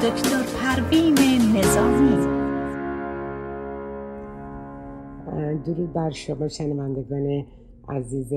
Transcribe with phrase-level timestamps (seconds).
[0.00, 1.14] دکتر پروین
[1.56, 2.16] نظامی.
[5.64, 7.44] درود بر شما شنوندگان
[7.88, 8.32] عزیز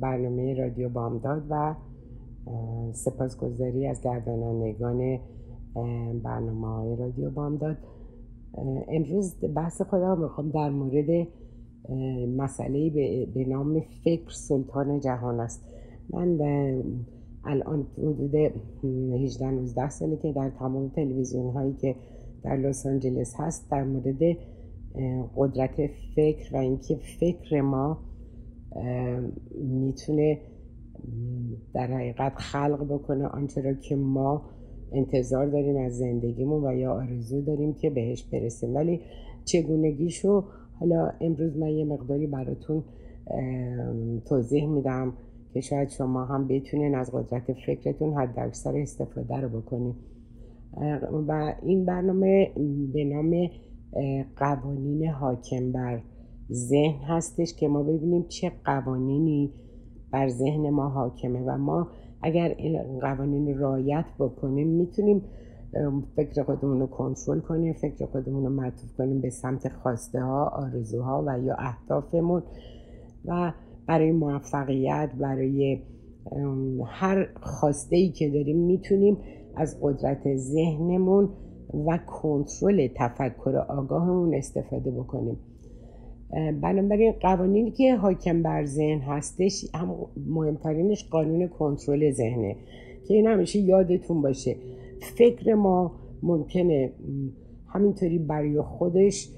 [0.00, 1.74] برنامه رادیو بامداد و
[2.92, 5.18] سپاسگزاری از گردانندگان
[6.22, 7.76] برنامه های رادیو بامداد.
[8.88, 11.28] امروز بحث خودم می‌خوام در مورد
[12.36, 12.90] مسئله
[13.34, 15.64] به نام فکر سلطان جهان است.
[16.12, 16.38] من
[17.44, 18.34] الان حدود
[18.84, 21.96] 18 19 ساله که در تمام تلویزیون هایی که
[22.44, 24.36] در لس آنجلس هست در مورد
[25.36, 25.76] قدرت
[26.16, 27.98] فکر و اینکه فکر ما
[29.62, 30.38] می‌تونه
[31.74, 34.42] در حقیقت خلق بکنه آنچه را که ما
[34.92, 38.74] انتظار داریم از زندگیمون و یا آرزو داریم که بهش برسیم.
[38.74, 39.00] ولی
[39.44, 40.44] چگونگیشو
[40.80, 42.84] حالا امروز من یه مقداری براتون
[44.24, 45.12] توضیح میدم.
[45.52, 49.94] که شاید شما هم بتونین از قدرت فکرتون حد اکثر استفاده رو بکنید
[51.28, 52.52] و این برنامه
[52.92, 53.50] به نام
[54.36, 56.02] قوانین حاکم بر
[56.52, 59.52] ذهن هستش که ما ببینیم چه قوانینی
[60.10, 61.88] بر ذهن ما حاکمه و ما
[62.22, 65.22] اگر این قوانین رایت بکنیم می‌تونیم
[66.16, 71.24] فکر خودمون رو کنترل کنیم فکر خودمون رو معطوف کنیم به سمت خواسته ها آرزوها
[71.26, 72.42] و یا اهدافمون.
[73.24, 73.52] و
[73.90, 75.78] برای موفقیت برای
[76.86, 79.16] هر خواسته ای که داریم می‌تونیم
[79.56, 81.28] از قدرت ذهنمون
[81.86, 85.36] و کنترل تفکر آگاهمون استفاده بکنیم.
[86.62, 92.56] بنابراین قوانینی که حاکم بر ذهن هستش هم مهمترینش قانون کنترل ذهنه
[93.08, 94.56] که این همیشه یادتون باشه.
[95.00, 96.92] فکر ما ممکنه
[97.66, 99.28] همینطوری برای خودش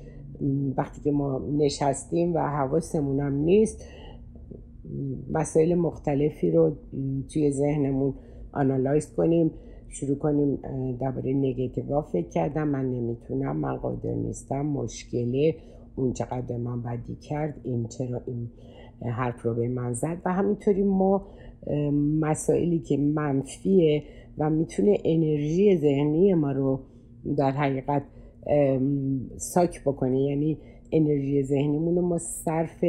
[0.77, 3.85] وقتی که ما نشستیم و حواسمون هم نیست
[5.31, 6.77] مسائل مختلفی رو
[7.33, 8.15] توی ذهنمون
[8.53, 9.51] آنالایز کنیم
[9.89, 10.59] شروع کنیم
[11.01, 12.69] درباره نگتیوا فکر کردم.
[12.69, 14.67] من نمی‌تونم من قادر نیستم.
[14.67, 15.55] مشکله.
[15.97, 18.51] اون چقدر من بدی کرد این چرا این
[19.11, 20.23] حرف رو به من زد.
[20.25, 21.27] و همینطوری ما
[22.21, 24.03] مسائلی که منفیه
[24.39, 26.81] و می‌تونه انرژی ذهنی ما رو
[27.37, 28.03] در حقیقت
[29.37, 30.21] ساک بکنه.
[30.21, 30.59] یعنی
[30.93, 32.85] انرژی ذهنیمون رو ما صرف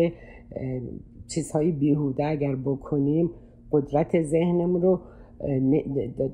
[1.36, 3.30] چیزهای بیهوده اگر بکنیم
[3.72, 5.00] قدرت ذهنمون رو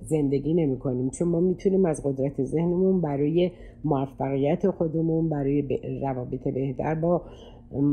[0.02, 3.52] زندگی نمی کنیم چون ما می‌تونیم از قدرت ذهنمون برای
[3.84, 5.64] موفقیت خودمون برای
[6.02, 7.22] روابط بهتر با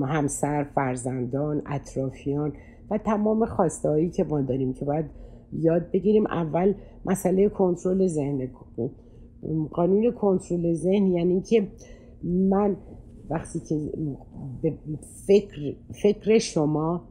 [0.03, 2.53] همسر فرزندان اطرافیان
[2.91, 5.05] و تمام خواسته هایی که ما داریم که باید
[5.53, 6.27] یاد بگیریم.
[6.27, 6.75] اول
[7.05, 8.49] مسئله کنترل ذهن.
[9.71, 11.69] قانون کنترل ذهن یعنی که
[12.25, 12.77] من
[13.31, 13.93] وقتی که
[15.27, 17.09] فکر, فکر شما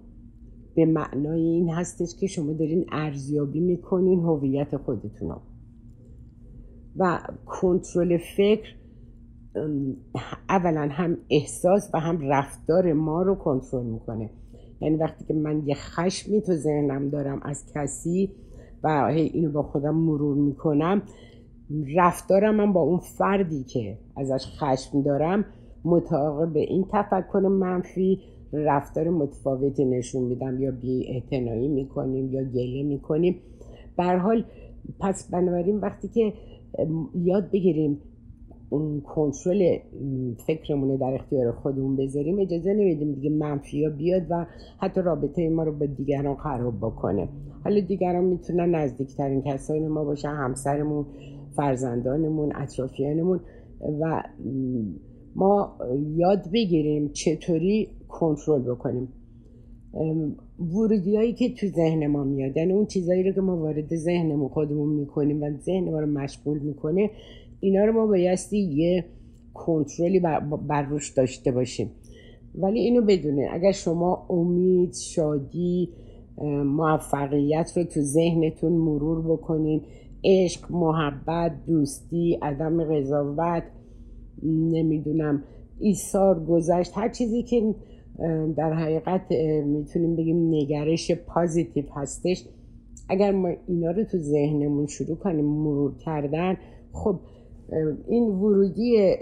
[0.75, 5.35] به معنای این هستش که شما دارین ارزیابی می‌کنین هویت خودتون
[6.97, 8.75] و کنترل فکر
[10.49, 14.29] اولا هم احساس و هم رفتار ما رو کنترل می‌کنه.
[14.81, 18.31] یعنی وقتی که من یه خشمی تو ذهنم دارم از کسی
[18.83, 21.01] و اینو با خودم مرور می‌کنم
[21.95, 25.45] رفتارم من با اون فردی که ازش خشم دارم
[25.85, 28.19] متعاقب به این تفکر منفی
[28.53, 30.61] رفتار متفاوتی نشون میدم.
[30.61, 33.35] یا بی اعتنایی می‌کنیم یا گله می‌کنیم.
[33.97, 34.45] بر حال
[34.99, 36.33] پس بنابراین وقتی که
[37.15, 37.97] یاد بگیریم
[38.69, 39.77] اون کنترل
[40.47, 44.45] فکرمون در اختیار خودمون بذاریم اجازه نمیدیم دیگه منفی بیاد و
[44.77, 47.29] حتی رابطه ما رو به دیگران خراب بکنه.
[47.63, 51.05] حالا دیگران می‌تونن نزدیکترین کسای ما باشن همسرمون
[51.55, 53.39] فرزندانمون اطرافیانمون
[54.01, 54.23] و
[55.35, 55.77] ما
[56.15, 59.07] یاد بگیریم چطوری کنترل بکنیم.
[60.59, 64.89] ورودی که تو ذهن ما میاد یعنی اون چیزهایی رو که ما وارد ذهنمون خودمون
[64.89, 67.09] می‌کنیم و ذهن ما رو مشغول می‌کنه
[67.59, 69.05] اینا رو ما بایستی یه
[69.53, 71.91] کنترلی بر, بر روش داشته باشیم.
[72.55, 75.89] ولی اینو بدونه اگر شما امید شادی
[76.65, 79.81] موفقیت رو تو ذهنتون مرور بکنین
[80.23, 83.63] عشق محبت دوستی عدم قضاوت
[84.43, 85.43] نمی‌دونم
[85.79, 87.75] ایثار گذشت هر چیزی که
[88.57, 89.21] در حقیقت
[89.65, 92.45] می‌تونیم بگیم نگرش پازیتیو هستش.
[93.09, 96.57] اگر ما اینا رو تو ذهنمون شروع کنیم مرور کردن
[96.91, 97.19] خب
[98.07, 99.15] این ورودی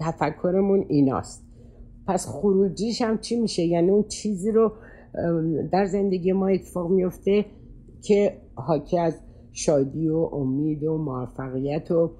[0.00, 1.44] تفکرمون ایناست.
[2.06, 4.72] پس خروجیش هم چی میشه؟ یعنی اون چیزی رو
[5.72, 7.44] در زندگی ما اتفاق میفته
[8.02, 9.20] که حاکی از
[9.52, 12.10] شادی و امید و موفقیت و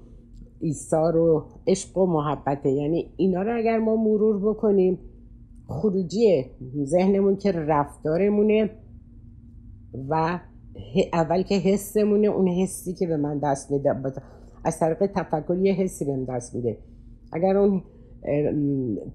[0.59, 2.69] ایثار و عشق و محبته.
[2.69, 4.99] یعنی اینا رو اگر ما مرور بکنیم
[5.67, 6.45] خروجی
[6.83, 8.69] ذهنمون که رفتارمونه
[10.09, 10.39] و
[11.13, 13.95] اول که حسمونه اون حسی که به من دست میده.
[14.65, 16.77] از طریق تفکر یه حسی بهم دست میده.
[17.33, 17.83] اگر اون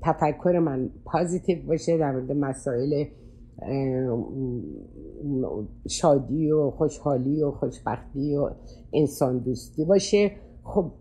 [0.02, 3.04] تفکر من پازیتیو باشه در مورد مسائل
[5.88, 8.50] شادی و خوشحالی و خوشبختی و
[8.92, 10.30] انسان دوستی باشه
[10.64, 10.92] خب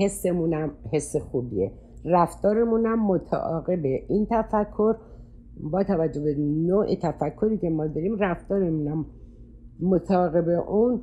[0.00, 1.72] حسمونم حس خوبیه.
[2.04, 4.94] رفتارمونم متعاقب این تفکر
[5.70, 9.06] با توجه به نوع تفکری که ما داریم رفتارمونم
[9.80, 11.00] متعاقب اون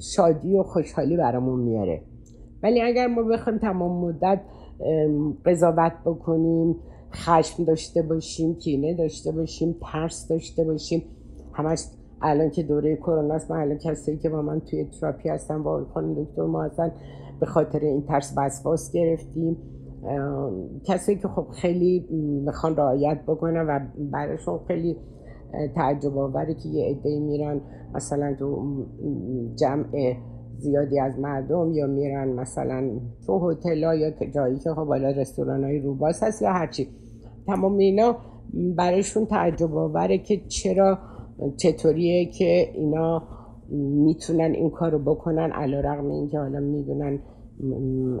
[0.00, 2.02] شادی و خوشحالی برامون میاره.
[2.62, 4.40] ولی اگر ما بخوایم تمام مدت
[5.44, 6.76] قضاوت بکنیم
[7.12, 11.02] خشم داشته باشیم کینه داشته باشیم ترس داشته باشیم
[11.52, 11.78] همش
[12.22, 15.86] الان که دوره کرونا است من الان کسایی که با من توی تراپی هستن با
[15.94, 16.92] خانم دکتر ما هستن
[17.40, 19.56] به خاطر این ترس وسواس گرفتیم.
[20.84, 22.06] کسایی که خب خیلی
[22.44, 23.80] می‌خوان رعایت بکنن و
[24.12, 24.96] براشون خیلی
[25.74, 27.60] تعجب آوره که یه عده میرن
[27.94, 28.84] مثلا تو
[29.54, 30.16] جمع
[30.58, 32.90] زیادی از مردم یا میرن مثلا
[33.26, 36.88] تو هتل یا جایی که خب بالا رستوران های روباس هست یا هرچی
[37.46, 38.16] تمام اینا
[38.76, 40.98] برایشون تعجب آوره که چرا
[41.56, 43.22] چطوریه که اینا
[44.04, 47.18] می‌تونن این کار رو بکنن علا رقم این که حالا می‌دونن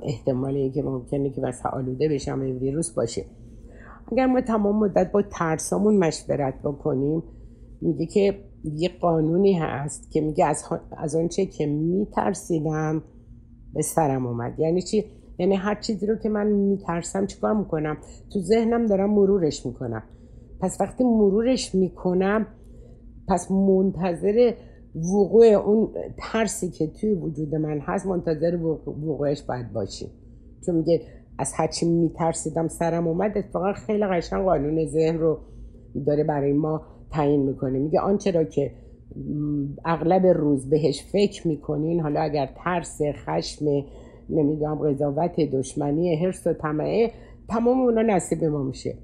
[0.02, 3.24] احتمال که ممکنه که بس آلوده بشن به ویروس باشه.
[4.12, 7.22] اگر ما تمام مدت با ترسامون مشورت بکنیم
[7.80, 10.64] میگه که یه قانونی هست که میگه از,
[10.96, 13.02] از آنچه که میترسیدم
[13.74, 14.58] به سرم اومد.
[14.58, 15.04] یعنی چی؟
[15.38, 17.96] یعنی هر چیزی رو که من میترسم چیکار می‌کنم؟
[18.32, 20.02] تو ذهنم دارم مرورش می‌کنم.
[20.60, 22.46] پس وقتی مرورش می‌کنم
[23.28, 24.52] پس منتظر
[24.94, 25.88] وقوع اون
[26.18, 30.08] ترسی که توی وجود من هست منتظر وقوعش باید باشیم.
[30.66, 31.00] چون میگه
[31.38, 35.38] از هرچی میترسیدم سرم اومد اتفاقا خیلی قشنگ قانون ذهن رو
[36.06, 37.78] داره برای ما تعیین می‌کنه.
[37.78, 38.72] میگه آنچه را که
[39.84, 43.66] اغلب روز بهش فکر می‌کنین حالا اگر ترس خشم
[44.30, 47.10] نمی‌دونم قضاوت دشمنی حرس و طمعه
[47.48, 48.94] تمام اونا نصیب ما میشه.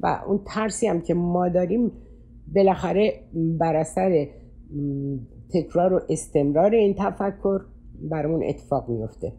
[0.00, 1.92] و اون ترسی هم که ما داریم
[2.54, 3.12] بالاخره
[3.60, 4.26] بر اثر
[5.54, 7.60] تکرار و استمرار این تفکر
[8.10, 9.32] برامون اتفاق میفته.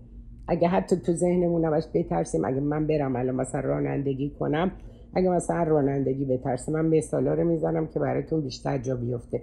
[0.47, 4.71] اگه حتی تو ذهنمون همش بترسیم اگه من برم الان مثلا رانندگی کنم
[5.13, 9.41] اگه مثلا رانندگی بترسم من مثالا رو می‌زنم که براتون بیشتر جا بیفته.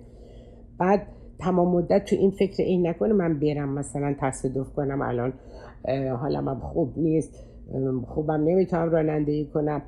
[0.78, 1.06] بعد
[1.38, 5.32] تمام مدت تو این فکر این نکنه من برم مثلا تصادف کنم الان
[6.16, 7.34] حالم هم خوب نیست
[8.06, 9.82] خوبم نمی‌تونم رانندگی کنم.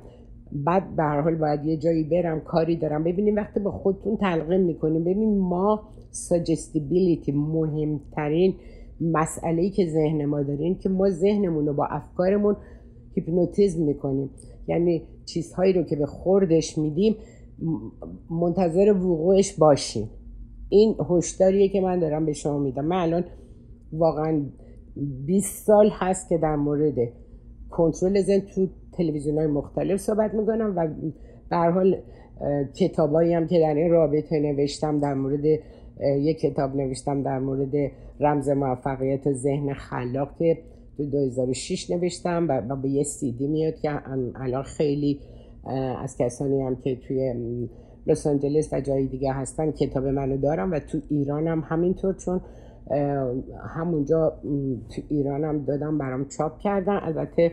[0.51, 3.03] بعد به هر حال باید یه جایی برم کاری دارم.
[3.03, 8.55] ببینیم وقتی با خودتون تلقیم می‌کنیم ببین ما سجستیبیلیتی مهمترین
[9.01, 12.55] مسئله ای که ذهن ما داریم که ما ذهنمون رو با افکارمون
[13.15, 14.29] هیپنوتیزم می‌کنیم.
[14.67, 17.15] یعنی چیزهایی رو که به خوردش میدیم
[18.29, 20.09] منتظر وقوعش باشیم
[20.69, 22.85] این هشداریه که من دارم به شما میدم.
[22.85, 23.23] من الان
[23.93, 24.41] واقعا
[25.25, 26.95] 20 سال هست که در مورد
[27.69, 30.87] کنترل ذهن تو تلویزیون های مختلف صحبت می‌کنم و
[31.49, 31.97] به حال
[32.75, 35.45] کتابایی هم که در این رابطه نوشتم در مورد
[36.01, 40.57] یک کتاب نوشتم در مورد رمز موفقیت ذهن خلاق که
[40.97, 43.89] تو 2006 نوشتم و به یه سیدی میاد که
[44.35, 45.19] الان خیلی
[46.03, 47.33] از کسانی هم که توی
[48.07, 52.41] لس آنجلس و جای دیگه هستن کتاب منو دارم و تو ایران هم همینطور چون
[53.75, 54.39] همونجا
[54.95, 56.99] تو ایران هم دادم برام چاپ کردن.
[57.01, 57.51] البته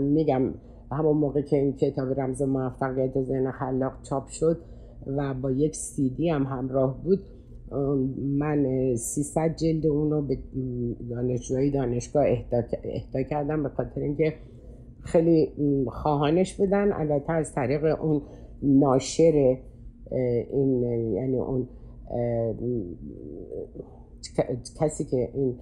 [0.00, 0.54] میگم
[0.92, 4.58] همون موقع که این کتاب رمز موفقیت ذهن خلاق چاپ شد
[5.06, 7.20] و با یک سیدی هم همراه بود
[8.38, 10.38] من 300 جلد اون رو به
[11.10, 14.34] دانشجوهای دانشگاه اهدا, کردم به خاطر اینکه
[15.00, 15.52] خیلی
[15.88, 16.92] خواهانش بودن.
[16.92, 18.22] البته از طریق اون
[18.62, 19.58] ناشر
[20.52, 20.82] این
[21.12, 21.68] یعنی اون
[24.80, 25.58] کسی که این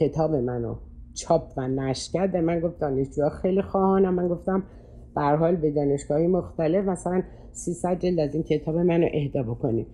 [0.00, 0.74] کتاب منو
[1.14, 4.14] چاپ و نشر کرد من گفت دانشجوها خیلی خواهانم.
[4.14, 4.62] من گفتم
[5.14, 9.86] به حال به دانشگاهی مختلف مثلا 300 جلد از این کتاب منو اهدا بکنیم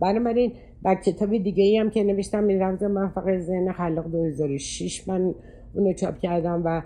[0.00, 0.52] بنابراین
[0.84, 5.34] و کتاب دیگه ای هم که نوشتم این رمز موفق ذهن خلاق 2006 من
[5.74, 6.82] اونو چاپ کردم و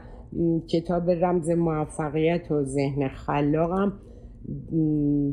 [0.67, 3.93] کتاب رمز موفقیت و ذهن خلاقم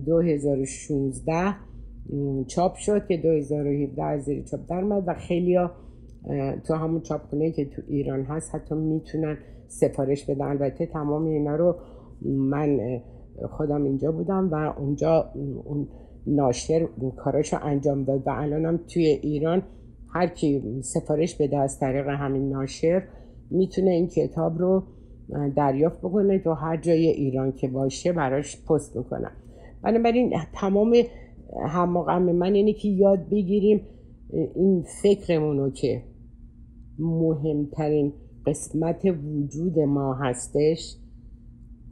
[0.05, 1.55] 2016
[2.47, 5.57] چاپ شد که 2017 از زیر چاپ درمد و خیلی
[6.67, 9.37] تو همون چاپخونه که تو ایران هست حتی می‌تونن
[9.67, 10.45] سفارش بدن.
[10.45, 11.75] البته تمام اینا رو
[12.25, 12.79] من
[13.49, 15.31] خودم اینجا بودم و اونجا
[15.63, 15.87] اون
[16.27, 16.87] ناشر
[17.17, 19.63] کاراشو انجام داد و الانم توی ایران
[20.13, 23.03] هر کی سفارش بده از طریق همین ناشر
[23.51, 24.83] می‌تونه این کتاب رو
[25.55, 29.31] دریافت بکنه تو هر جای ایران که باشه براش پست می‌کنم
[29.83, 30.95] بنابراین تمام
[32.07, 33.81] همه من اینه که یاد بگیریم
[34.55, 36.03] این فکرمونو که
[36.99, 38.13] مهمترین
[38.45, 40.97] قسمت وجود ما هستش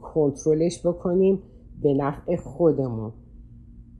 [0.00, 1.38] کنترلش بکنیم
[1.82, 3.12] به نفع خودمون.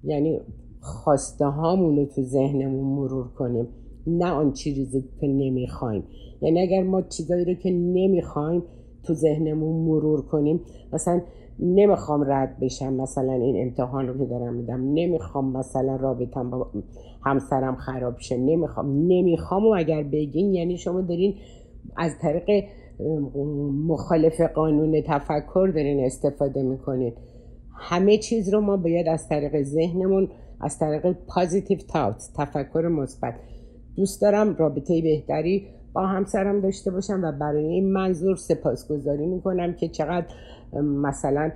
[0.04, 0.40] یعنی
[0.80, 3.68] خواسته هامون رو تو ذهنمون مرور کنیم
[4.06, 6.04] نه آن چیزی که نمی‌خوایم.
[6.40, 8.62] یعنی اگر ما چیزایی رو که نمی‌خوایم
[9.02, 10.61] تو ذهنمون مرور کنیم
[10.92, 11.21] مثلا
[11.59, 16.71] نمی‌خوام رد بشم مثلا این امتحان رو که دارم میدم نمی‌خوام مثلا رابطم با
[17.25, 18.37] همسرم خراب شه.
[18.37, 19.07] نمی‌خوام.
[19.07, 21.35] نمی‌خوام و اگر بگین یعنی شما دارین
[21.97, 22.64] از طریق
[23.88, 27.12] مخالف قانون تفکر دارین استفاده می‌کنین.
[27.79, 30.29] همه چیز رو ما باید از طریق ذهنمون
[30.61, 33.35] از طریق پازیتیو تاوت تفکر مثبت.
[33.97, 39.88] دوست دارم رابطه بهتری با همسرم داشته باشم و برای این منظور سپاسگزاری می‌کنم که
[39.88, 40.26] چقدر
[40.83, 41.50] مثلا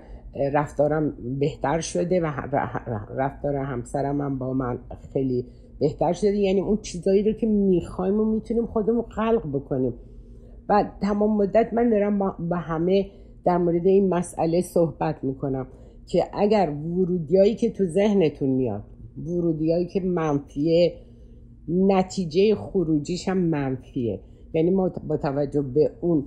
[0.53, 2.27] رفتارم بهتر شده و
[3.17, 4.79] رفتار همسرم هم با من
[5.13, 5.47] خیلی
[5.81, 6.37] بهتر شده.
[6.37, 9.95] یعنی اون چیزایی رو که می‌خوایم و می‌تونیم خودمون خلق بکنیم.
[10.69, 13.07] و تمام مدت من دارم با همه
[13.45, 15.67] در مورد این مسئله صحبت می‌کنم
[16.07, 18.83] که اگر ورودیایی که تو ذهنتون میاد
[19.27, 20.93] ورودیایی که منفیه
[21.69, 24.21] نتیجه خروجیش هم منفیه.
[24.55, 26.25] یعنی ما با توجه به اون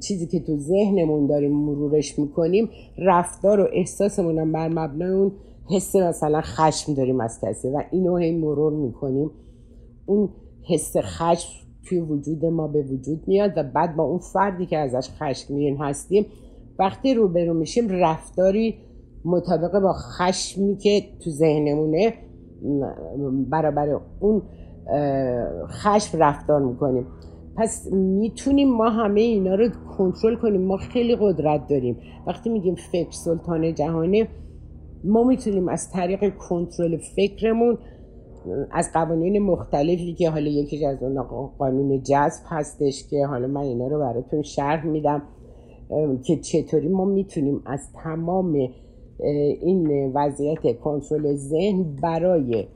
[0.00, 2.68] چیزی که تو ذهنمون داریم مرورش می‌کنیم
[2.98, 5.32] رفتار و احساسمون هم بر مبنای اون
[5.70, 9.30] حس مثلا خشم داریم از کسی و اینو هی مرور می‌کنیم.
[10.06, 10.28] اون
[10.68, 15.10] حس خشم توی وجود ما به وجود میاد و بعد با اون فردی که ازش
[15.10, 16.26] خشمگین هستیم
[16.78, 18.74] وقتی روبرو میشیم رفتاری
[19.24, 22.14] مطابق با خشمی که تو ذهنمونه
[23.50, 24.42] برابر اون
[25.68, 27.06] خشم رفتار می‌کنیم.
[27.56, 30.62] پس می‌تونیم ما همه اینا رو کنترل کنیم.
[30.62, 31.96] ما خیلی قدرت داریم.
[32.26, 34.28] وقتی میگیم فکر سلطان جهانه
[35.04, 37.78] ما می‌تونیم از طریق کنترل فکرمون
[38.72, 41.22] از قوانین مختلفی که حالا یکیش از اون
[41.58, 45.22] قانون جذب هستش که حالا من اینا رو براتون شرح میدم
[46.24, 48.68] که چطوری ما می‌تونیم از تمام
[49.62, 52.66] این وضعیت کنترل ذهن برای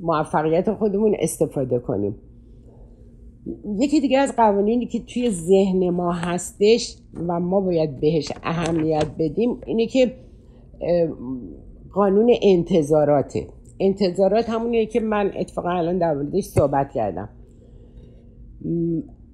[0.00, 2.16] موفقیت خودمون استفاده کنیم.
[3.78, 6.96] یکی دیگه از قوانینی که توی ذهن ما هستش
[7.28, 10.14] و ما باید بهش اهمیت بدیم اینه که
[11.92, 13.46] قانون انتظاراته.
[13.80, 17.28] انتظارات همونیه که من اتفاقا الان در موردش صحبت کردم.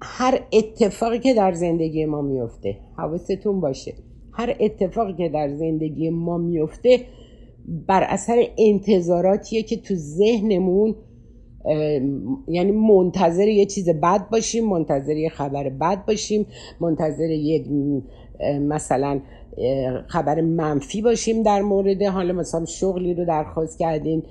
[0.01, 3.93] هر اتفاقی که در زندگی ما میفته حواستون باشه
[4.31, 6.99] هر اتفاقی که در زندگی ما میفته
[7.87, 10.95] بر اثر انتظاراتیه که تو ذهنمون
[12.47, 16.45] یعنی منتظر یه چیز بد باشیم منتظر یه خبر بد باشیم
[16.79, 17.67] منتظر یک
[18.61, 19.19] مثلا
[20.07, 24.23] خبر منفی باشیم در مورد حالا مثلا شغلی رو درخواست کردین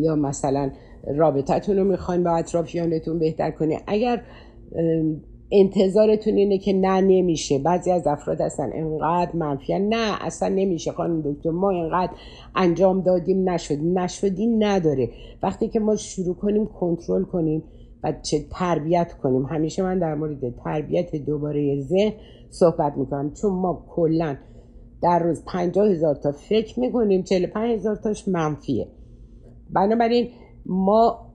[0.00, 0.70] یا مثلا
[1.16, 3.78] رابطتون رو می‌خواین با اطرافیانتون بهتر کنین.
[3.86, 4.22] اگر
[5.52, 7.58] انتظارتون اینه که نه نمیشه.
[7.58, 11.50] بعضی از افراد هستن انقدر منفی نه اصلا نمیشه خانم دکتر.
[11.50, 12.12] ما انقدر
[12.54, 13.78] انجام دادیم نشد.
[13.84, 15.10] نشدی نداره.
[15.42, 17.62] وقتی که ما شروع کنیم کنترل کنیم
[18.04, 19.42] و چه تربیت کنیم.
[19.42, 22.12] همیشه من در مورد تربیت دوباره ذهن
[22.50, 23.32] صحبت می‌کنم.
[23.32, 24.36] چون ما کلا
[25.02, 28.88] در روز پنجاه هزار تا فکر می‌کنیم چهل پنج هزار تاش منفیه.
[29.70, 30.28] بنابراین
[30.66, 31.32] ما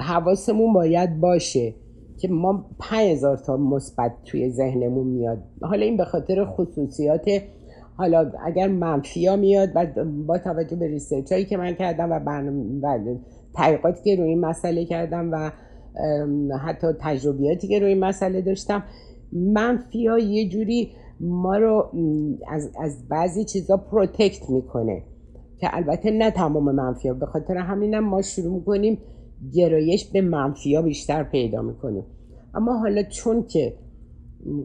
[0.00, 1.74] حواسمون باید باشه.
[2.20, 5.38] که ما 5000 تا مثبت توی ذهنمون میاد.
[5.62, 7.24] حالا این به خاطر خصوصیات
[7.96, 9.86] حالا اگر منفیا میاد و
[10.26, 12.20] با توجه به research هایی که من کردم و,
[12.82, 12.98] و
[13.54, 15.50] تحقیقاتی که روی این مسئله کردم و
[16.58, 18.82] حتی تجربیاتی که روی این مسئله داشتم
[19.32, 21.90] منفیا یه جوری ما رو
[22.48, 25.02] از, از بعضی چیزا protect می‌کنه
[25.58, 28.98] که البته نه تمام منفیا به خاطر همینم ما شروع می‌کنیم
[29.52, 32.04] گرایش به منفیا بیشتر پیدا می‌کنیم
[32.54, 33.74] اما حالا چون که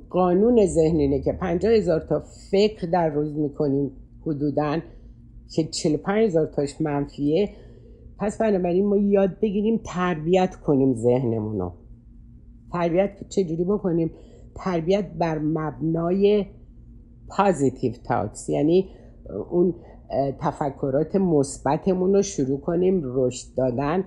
[0.10, 3.92] قانون ذهنینه که پنجاه هزار تا فکر در روز می‌کنیم
[4.22, 4.80] حدودا
[5.50, 7.50] که 45 هزار تاش منفیه
[8.18, 11.72] پس بنابراین ما یاد بگیریم تربیت کنیم ذهنمون رو.
[12.72, 14.12] تربیت چجوری بکنیم؟
[14.56, 16.46] تربیت بر مبنای
[17.28, 18.90] پازیتیو تاکس یعنی
[19.52, 19.74] اون
[20.40, 24.04] تفکرات مثبتمون رو شروع کنیم رشد دادن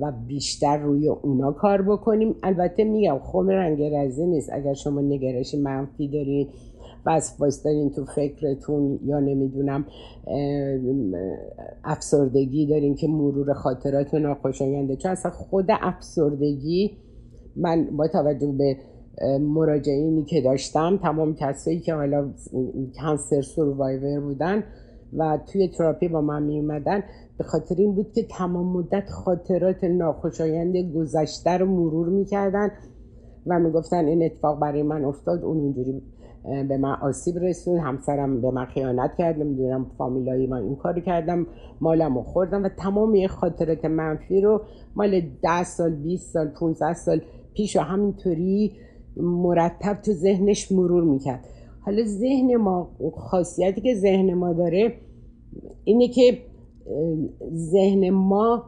[0.00, 2.34] و بیشتر روی اونا کار بکنیم.
[2.42, 4.50] البته میگم خم رنگ رزه نیست.
[4.52, 6.48] اگر شما نگرش منفی دارید
[7.06, 9.86] وسواس دارین تو فکرتون یا نمی‌دونم
[11.84, 16.90] افسردگی دارین که مرور خاطرات ناخوشاینده چون اصلا خود افسردگی
[17.56, 18.76] من با توجه به
[19.38, 22.30] مراجعینی که داشتم تمام کسایی که حالا
[23.00, 24.64] کانسر سوروایور بودن
[25.12, 27.02] و توی تراپی با من می اومدن
[27.38, 32.70] به خاطر این بود که تمام مدت خاطرات ناخوشایند گذشته رو مرور می‌کردن
[33.46, 36.02] و می‌گفتن این اتفاق برای من افتاد اون اونجوری
[36.68, 41.46] به من آسیب رسون همسرم به من خیانت کرد نمی‌دونم فامیلایی من این کاری کردم
[41.80, 44.60] مالم رو خوردم و تمام یه خاطرات منفی رو
[44.96, 47.20] مال ده سال 20 سال 15 سال
[47.54, 48.72] پیش و همینطوری
[49.16, 51.44] مرتب تو ذهنش مرور می‌کرد.
[51.80, 54.94] حالا ذهن ما خاصیتی که ذهن ما داره
[55.84, 56.38] اینه که
[57.54, 58.64] ذهن ما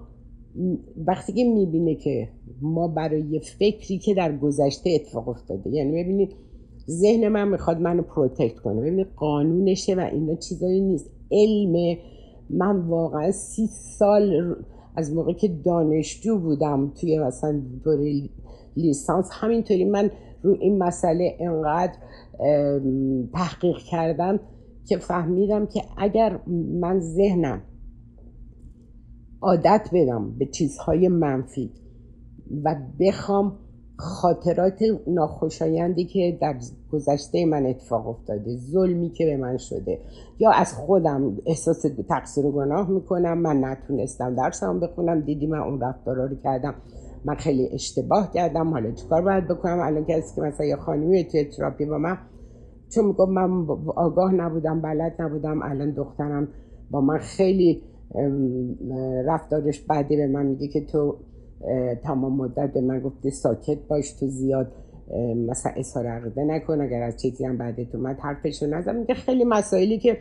[1.06, 2.28] وقتی که می‌بینه که
[2.60, 6.36] ما برای فکری که در گذشته اتفاق افتاده یعنی ببینید
[6.88, 8.80] ذهن من می‌خواد منو پروتکت کنه.
[8.80, 11.10] ببینید قانونشه و اینا چیزایی نیست.
[11.30, 11.98] علم
[12.50, 14.56] من واقعا سی سال
[14.96, 18.22] از موقع که دانشجو بودم توی مثلا دوره
[18.76, 20.10] لیسانس همینطوری من
[20.42, 21.92] رو این مسئله انقدر
[23.32, 24.40] تحقیق کردم
[24.88, 26.40] که فهمیدم که اگر
[26.80, 27.62] من ذهنم
[29.40, 31.70] عادت بدم به چیزهای منفی
[32.64, 33.58] و بخوام
[33.96, 36.58] خاطرات ناخوشایندی که در
[36.92, 40.00] گذشته من اتفاق افتاده ظلمی که به من شده
[40.38, 45.80] یا از خودم احساس تقصیر و گناه می‌کنم من نتونستم درسم بخونم دیدی من اون
[45.80, 46.74] رفتارا رو کردم
[47.24, 51.44] من خیلی اشتباه کردم حالا چیکار باید بکنم؟ الان کسی که مثلا یه خانمی توی
[51.44, 52.18] تراپی با من
[52.94, 53.66] چون میگم من
[53.96, 56.48] آگاه نبودم بلد نبودم الان دخترم
[56.90, 57.82] با من خیلی
[59.24, 61.16] رفتارش بعدی به من میگه که تو
[62.02, 64.72] تمام مدت به من گفته ساکت باش تو زیاد
[65.48, 69.44] مثلا اظهار عقیده نکن اگر از چیزی هم بعد تو من حرفشو نزم میگه خیلی
[69.44, 70.18] مسائلی که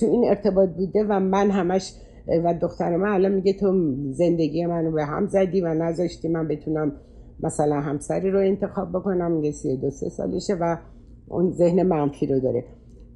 [0.00, 1.92] تو این ارتباط بوده و من همش
[2.44, 6.92] و دختر من الان میگه تو زندگی منو به هم زدی و نذاشتی من بتونم
[7.42, 10.76] مثلا همسری رو انتخاب بکنم میگه سی دو سه سالشه و
[11.28, 12.64] اون ذهن منفی رو داره.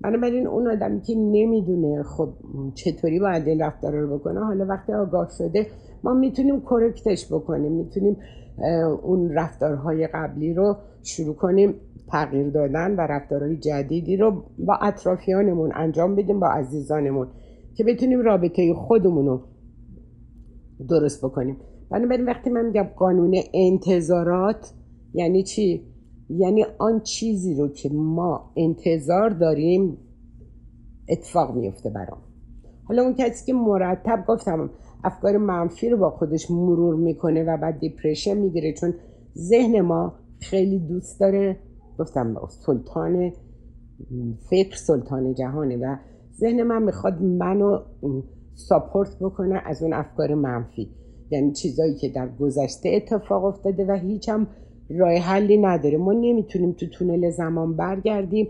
[0.02, 2.28] بنابراین اون آدمی که نمی‌دونه خب
[2.74, 5.66] چطوری باید این رفتار رو بکنه حالا وقتی آگاه شده
[6.04, 8.16] ما می‌تونیم کرکتش بکنیم می‌تونیم
[9.02, 11.74] اون رفتارهای قبلی رو شروع کنیم
[12.08, 17.28] تغییر دادن و رفتارهای جدیدی رو با اطرافیانمون انجام بدیم با عزیزانمون
[17.74, 19.40] که بتونیم رابطه خودمون رو
[20.88, 21.56] درست بکنیم
[21.90, 24.72] بنابراین وقتی من میگم قانون انتظارات
[25.14, 25.89] یعنی چی؟
[26.38, 29.98] یعنی آن چیزی رو که ما انتظار داریم
[31.08, 32.20] اتفاق میفته برام.
[32.84, 34.70] حالا اون کسی که مرتب گفتم
[35.04, 38.94] افکار منفی رو با خودش مرور می‌کنه و بعد دیپریشن می‌گیره چون
[39.36, 41.56] ذهن ما خیلی دوست داره.
[41.98, 43.32] گفتم سلطان
[44.50, 45.96] فکر سلطان جهانه و
[46.34, 47.78] ذهن من می‌خواد منو
[48.54, 50.90] ساپورت بکنه از اون افکار منفی.
[51.30, 54.46] یعنی چیزایی که در گذشته اتفاق افتاده و هیچ هم
[54.90, 55.98] راه حلی نداره.
[55.98, 58.48] ما نمی‌تونیم تو تونل زمان برگردیم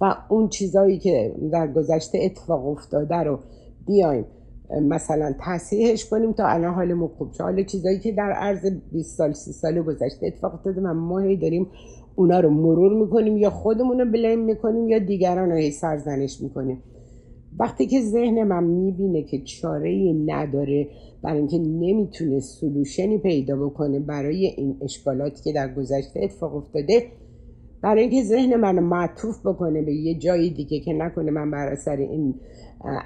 [0.00, 3.38] و اون چیزایی که در گذشته اتفاق افتاده رو
[3.86, 4.24] بیایم.
[4.82, 7.42] مثلا تصحیحش کنیم تا الان حالمون خوب شه.
[7.42, 11.36] حالا چیزایی که در عرض 20 سال 30 سال گذشته اتفاق افتاده و ما هی
[11.36, 11.66] داریم
[12.14, 16.82] اونا رو مرور می‌کنیم یا خودمون رو بلیم می‌کنیم یا دیگران رو سرزنش می‌کنیم.
[17.58, 20.88] وقتی که ذهن من می‌بینه که چاره ای نداره
[21.24, 27.02] برای اینکه نمی‌تونه سلوشنی پیدا بکنه برای این اشکالاتی که در گذشته اتفاق افتاده
[27.82, 31.96] برای اینکه ذهن من معطوف بکنه به یه جایی دیگه که نکنه من بر اثر
[31.96, 32.34] این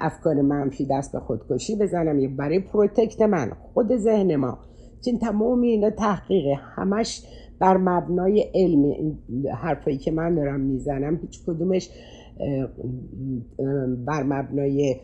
[0.01, 2.19] افکار منفی دست به خودکشی بزنم.
[2.19, 4.57] یا برای protect من خود ذهن ما.
[5.05, 6.55] چون تمام اینا تحقیقه.
[6.75, 7.23] همش
[7.59, 9.17] بر مبنای علم
[9.55, 11.89] حرفایی که من دارم می‌زنم هیچ کدومش
[14.05, 14.95] بر مبنای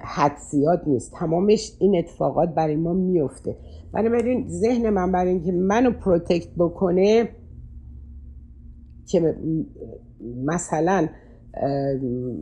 [0.00, 1.12] حدسیات نیست.
[1.12, 3.56] تمامش این اتفاقات برای ما میفته.
[3.94, 7.28] بنابراین ذهن من برای اینکه منو protect بکنه
[9.06, 9.36] که
[10.44, 11.08] مثلا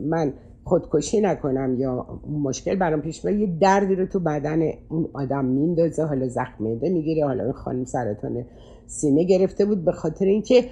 [0.09, 0.33] من
[0.63, 6.03] خودکشی نکنم یا مشکل برام پیش یه دردی رو تو بدن اون آدم میندازه.
[6.03, 8.45] حالا زخم میده می‌گیره حالا این خانم سرطان
[8.85, 10.65] سینه گرفته بود به خاطر اینکه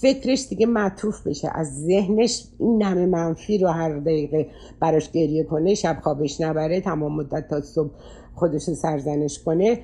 [0.00, 1.48] فکرش دیگه معطوف بشه.
[1.54, 4.46] از ذهنش این همه منفی رو هر دقیقه
[4.80, 7.90] براش گریه کنه شب خوابش نبره تمام مدت تا صبح
[8.34, 9.78] خودش سرزنش کنه.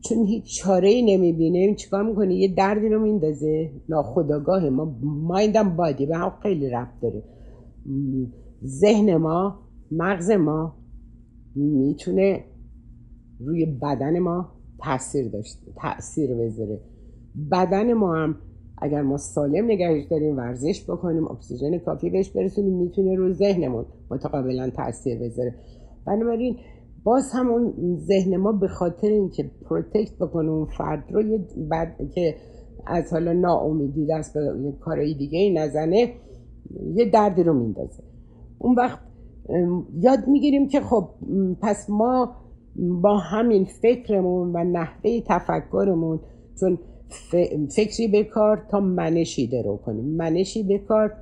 [0.00, 3.70] چون هیچ چاره ای نمی‌بینه چیکار می‌کنه؟ یه دردی رو میندازه.
[3.88, 4.96] ناخداگاه ما.
[5.02, 7.22] مایندم بادی به هم خیلی ربط داره.
[8.64, 10.76] ذهن ما مغز ما
[11.54, 12.44] می‌تونه
[13.40, 16.80] روی بدن ما تاثیر داشته تاثیر بذاره.
[17.52, 18.36] بدن ما هم
[18.80, 24.70] اگر ما سالم نگهش داریم ورزش بکنیم اکسیژن کافی بهش برسونیم می‌تونه رو ذهنمون متقابلا
[24.70, 25.54] تاثیر بذاره.
[26.06, 26.56] بنابراین
[27.04, 32.34] باز هم اون ذهن ما به خاطر اینکه protect بکنه اون فرد رو بعد که
[32.86, 36.12] از حالا ناامیدی دست به کارهای دیگه ای نزنه
[36.94, 38.02] یه دردی رو میندازه.
[38.58, 38.98] اون وقت
[39.94, 41.08] یاد می‌گیریم که خب
[41.62, 42.36] پس ما
[43.02, 46.20] با همین فکرمون و نحوه تفکرمون
[46.60, 46.78] چون
[47.76, 51.12] فکری بکار تا منشی درو کنیم منشی بکار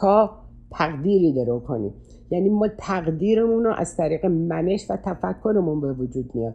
[0.00, 0.30] تا
[0.70, 1.94] تقدیری درو کنیم
[2.30, 6.54] یعنی ما تقدیرمون رو از طریق منش و تفکرمون به وجود میاد.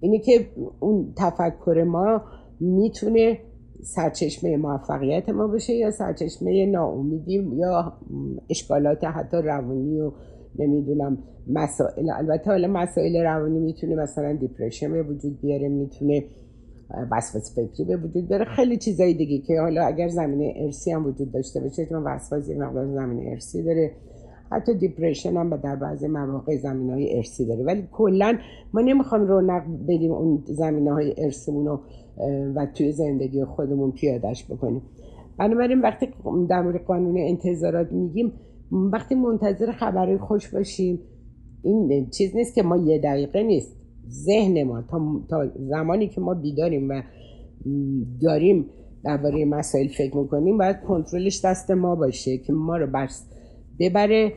[0.00, 0.46] اینه که
[0.80, 2.22] اون تفکر ما
[2.60, 3.38] می‌تونه
[3.82, 7.92] سرچشمه موفقیت ما بشه یا سرچشمه ناامیدی یا
[8.50, 10.12] اشکالات حتی روانی و
[10.58, 12.10] نمی‌دونم مسائل.
[12.10, 16.24] البته حالا مسائل روانی می‌تونه مثلا depression به وجود بیاره می‌تونه
[17.10, 18.44] وسواس فکری به وجود بیاره.
[18.44, 22.56] خیلی چیزایی دیگه که حالا اگر زمینه ارثی هم وجود داشته باشه چون وسواس یه
[22.58, 23.92] مقدار زمینه ارثی داره.
[24.50, 27.64] حتی depression هم در بعضی مواقع زمینه ارثی داره.
[27.64, 28.38] ولی کلا
[28.74, 31.80] ما نمی‌خوام رونق بدیم اون زمینه های ارسیمون
[32.56, 34.82] و توی زندگی خودمون پیادش بکنیم.
[35.38, 36.08] بنابراین وقتی
[36.48, 38.32] در مورد قانون انتظارات میگیم
[38.72, 41.00] وقتی منتظر خبرهای خوش باشیم
[41.62, 43.77] این چیز نیست که ما یه دقیقه نیست.
[44.10, 44.82] ذهن ما
[45.28, 47.02] تا, زمانی که ما بیداریم و
[48.20, 48.66] داریم
[49.04, 53.26] درباره مسائل فکر می‌کنیم باید کنترلش دست ما باشه که ما رو بس
[53.78, 54.32] ببره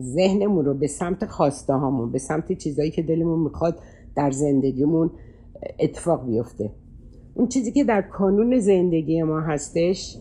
[0.00, 3.78] ذهنمون رو به سمت خواسته هامون به سمت چیزایی که دلمون می‌خواد
[4.16, 5.10] در زندگیمون
[5.80, 6.70] اتفاق بیفته.
[7.34, 10.16] اون چیزی که در کانون زندگی ما هستش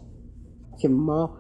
[0.80, 1.38] که ما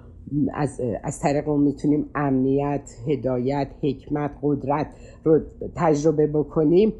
[0.53, 4.87] از, از طریق اون می‌تونیم امنیت، هدایت، حکمت، قدرت
[5.23, 5.39] رو
[5.75, 6.93] تجربه بکنیم.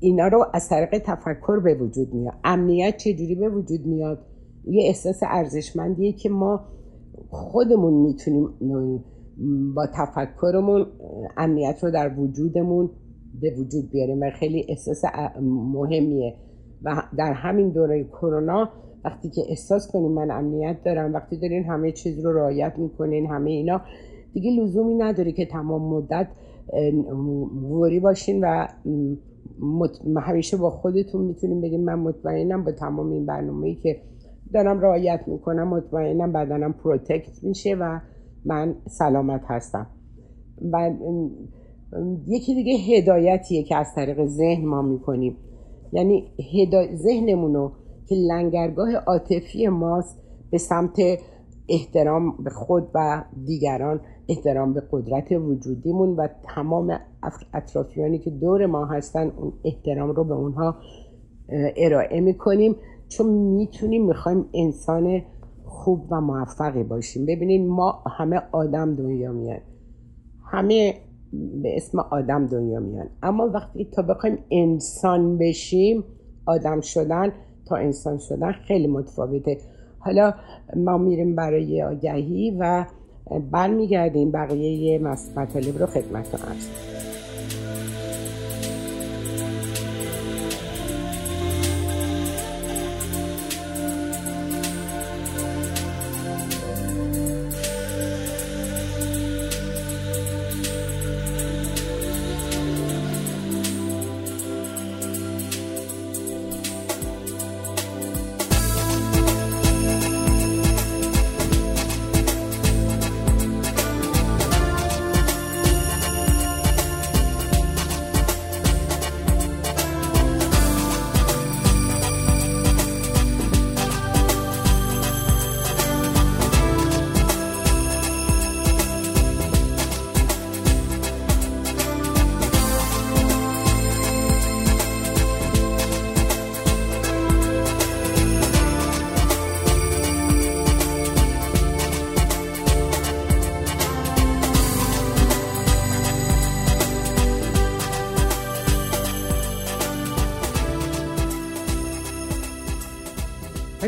[0.00, 2.34] اینا رو از طریق تفکر به وجود میاد.
[2.44, 4.18] امنیت چجوری به وجود میاد؟
[4.64, 6.60] یه احساس ارزشمندیه که ما
[7.28, 9.04] خودمون می‌تونیم
[9.74, 10.86] با تفکرمون
[11.36, 12.90] امنیت رو در وجودمون
[13.40, 15.02] به وجود بیاریم و خیلی احساس
[15.72, 16.34] مهمیه.
[16.82, 18.68] و در همین دوره کرونا
[19.04, 23.50] وقتی که احساس کنیم من امنیت دارم وقتی دارین همه چیز رو رعایت می‌کنین همه
[23.50, 23.80] اینا
[24.32, 26.28] دیگه لزومی نداره که تمام مدت
[27.70, 28.66] وری باشین و
[30.20, 34.00] همیشه با خودتون می‌تونیم بگیم من مطمئنم با تمام این برنامه که
[34.54, 38.00] دارم رعایت می‌کنم مطمئنم بدنم پروتکت میشه و
[38.44, 39.86] من سلامت هستم.
[40.72, 40.90] و
[42.26, 45.36] یکی دیگه هدایتیه که از طریق ذهن ما می‌کنیم.
[45.92, 46.96] یعنی هدا...
[46.96, 47.70] ذهنمونو
[48.08, 50.18] که لنگرگاه عاطفی ماست
[50.50, 50.98] به سمت
[51.68, 56.98] احترام به خود و دیگران احترام به قدرت وجودیمون و تمام
[57.54, 60.76] اطرافیانی که دور ما هستن اون احترام رو به اونها
[61.76, 62.76] ارائه می‌کنیم.
[63.08, 65.22] چون می‌تونیم می‌خوایم انسان
[65.64, 67.26] خوب و موفقی باشیم.
[67.26, 69.60] ببینید ما همه آدم دنیا میان.
[70.52, 70.94] همه
[71.62, 73.06] به اسم آدم دنیا میان.
[73.22, 76.04] اما وقتی تا بخوایم انسان بشیم
[76.46, 77.32] آدم شدن
[77.66, 79.58] تا انسان شدن خیلی متفاوته.
[79.98, 80.34] حالا
[80.76, 82.84] ما میریم برای آگهی و
[83.50, 84.98] برمیگردیم بقیه
[85.36, 86.68] مطالب رو خدمتتون عرض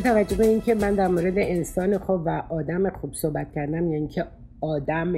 [0.01, 4.25] توجه به اینکه من در مورد انسان خوب و آدم خوب صحبت کردم یعنی که
[4.61, 5.17] آدم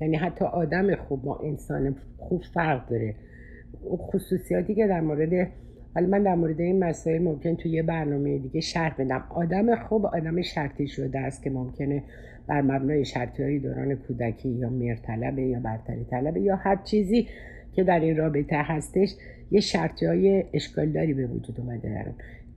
[0.00, 3.14] یعنی حتی آدم خوب با انسان خوب فرق داره.
[3.96, 5.48] خصوصیاتی که در مورد
[5.94, 9.24] حالا من در مورد این مسائل ممکن توی یه برنامه دیگه شرح بدم.
[9.30, 12.02] آدم خوب آدم شرطی شده است که ممکنه
[12.46, 17.28] بر مبنای شرطی های دوران کودکی یا مرطلبه یا برتری طلبه یا هر چیزی
[17.72, 19.14] که در این رابطه هستش
[19.50, 22.14] یه شرطی های اشکال به وجود اومده.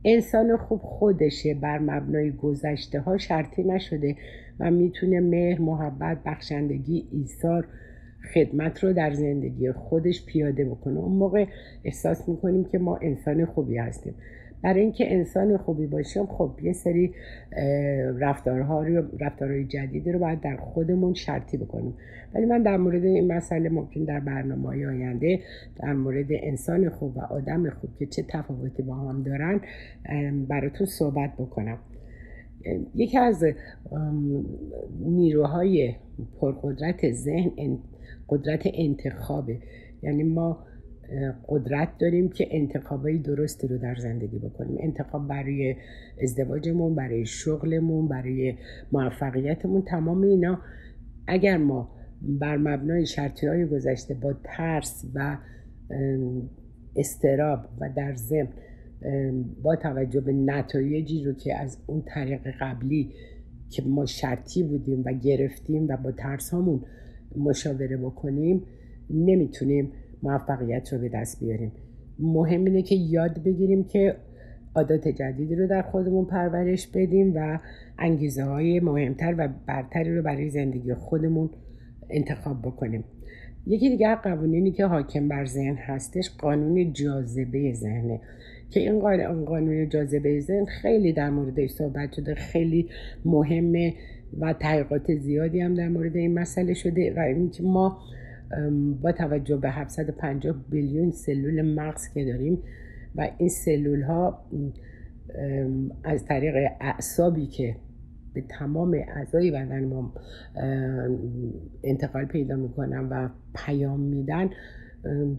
[0.07, 4.15] انسان خوب خودشه بر مبنای گذشته ها شرطی نشده
[4.59, 7.67] و می‌تونه مهر محبت بخشندگی ایثار
[8.33, 10.99] خدمت رو در زندگی خودش پیاده بکنه.
[10.99, 11.45] اون موقع
[11.83, 14.15] احساس می‌کنیم که ما انسان خوبی هستیم.
[14.63, 17.13] برای اینکه انسان خوبی باشیم خب یه سری
[18.19, 21.93] رفتارها رو رفتارهای جدیدی رو باید در خودمون شرطی بکنیم.
[22.35, 25.39] ولی من در مورد این مسئله ممکن در برنامه های آینده
[25.75, 29.61] در مورد انسان خوب و آدم خوب که چه تفاوتی با هم دارن
[30.47, 31.77] براتون صحبت بکنم.
[32.95, 33.43] یکی از
[34.99, 35.95] نیروهای
[36.41, 37.79] پرقدرت ذهن
[38.29, 39.59] قدرت انتخابه.
[40.03, 40.65] یعنی ما
[41.47, 44.77] قدرت داریم که انتخابای درستی رو در زندگی بکنیم.
[44.79, 45.75] انتخاب برای
[46.23, 48.55] ازدواجمون برای شغلمون برای
[48.91, 50.59] موفقیتمون تمام اینا.
[51.27, 51.94] اگر ما
[52.27, 55.37] بر مبنای شرطی های گذشته با ترس و
[56.95, 58.47] استراب و در ضمن
[59.63, 63.11] با توجه به نتایجی رو که از اون طریق قبلی
[63.69, 66.81] که ما شرطی بودیم و گرفتیم و با ترس همون
[67.37, 68.63] مشاوره بکنیم
[69.09, 69.91] نمی‌تونیم
[70.23, 71.71] موفقیت رو به دست بیاریم.
[72.19, 74.15] مهم اینه که یاد بگیریم که
[74.75, 77.59] عادات جدیدی رو در خودمون پرورش بدیم و
[77.99, 81.49] انگیزه های مهمتر و برتری رو برای زندگی خودمون
[82.09, 83.03] انتخاب بکنیم.
[83.67, 88.19] یکی دیگه قوانینی که حاکم بر ذهن هستش قانون جاذبه ذهنه.
[88.69, 88.99] که این
[89.45, 92.89] قانون جاذبه ذهن خیلی در موردش صحبت شده خیلی
[93.25, 93.93] مهمه
[94.39, 97.99] و تحقیقات زیادی هم در مورد این مسئله شده و اینکه ما
[99.01, 102.57] با توجه به 750 بیلیون سلول مغز که داریم
[103.15, 104.45] و این سلول ها
[106.03, 107.75] از طریق اعصابی که
[108.35, 110.13] به تمام اعضای بدن ما
[111.83, 114.49] انتقال پیدا می‌کنن و پیام میدن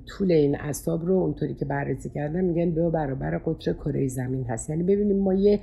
[0.06, 4.70] طول این اعصاب رو اونطوری که بررسی کردن میگن دو برابر قطر کره زمین هست.
[4.70, 5.60] یعنی ببینیم ما یه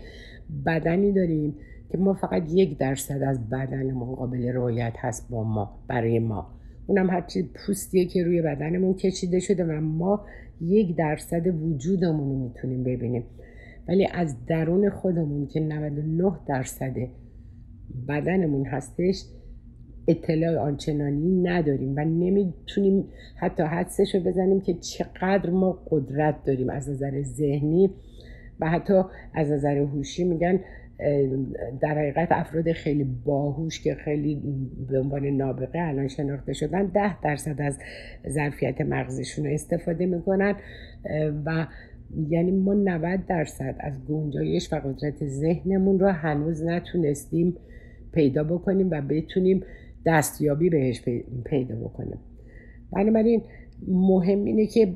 [0.65, 1.55] بدنی داریم
[1.89, 6.47] که ما فقط یک درصد از بدنمون قابل رویت هست با ما برای ما.
[6.87, 10.25] اونم هرچی پوستیه که روی بدنمون کشیده شده و ما
[10.61, 13.23] یک درصد وجودمون رو می‌تونیم ببینیم.
[13.87, 16.95] ولی از درون خودمون که 99 درصد
[18.07, 19.23] بدنمون هستش
[20.07, 26.69] اطلاع آنچنانی نداریم و نمی‌تونیم حتی حدسش رو بزنیم که چقدر ما قدرت داریم.
[26.69, 27.89] از نظر ذهنی
[28.59, 29.01] و حتی
[29.33, 30.59] از نظر هوشی میگن
[31.81, 34.41] در حقیقت افراد خیلی باهوش که خیلی
[34.89, 37.77] به عنوان نابغه الان شناخته شدن ده درصد از
[38.29, 40.55] ظرفیت مغزشون رو استفاده می‌کنن
[41.45, 41.67] و
[42.29, 47.55] یعنی ما 90 درصد از گنجایش و قدرت ذهنمون رو هنوز نتونستیم
[48.11, 49.63] پیدا بکنیم و بتونیم
[50.05, 51.01] دستیابی بهش
[51.45, 52.17] پیدا بکنیم.
[52.91, 53.41] بنابراین
[53.87, 54.95] مهم اینه که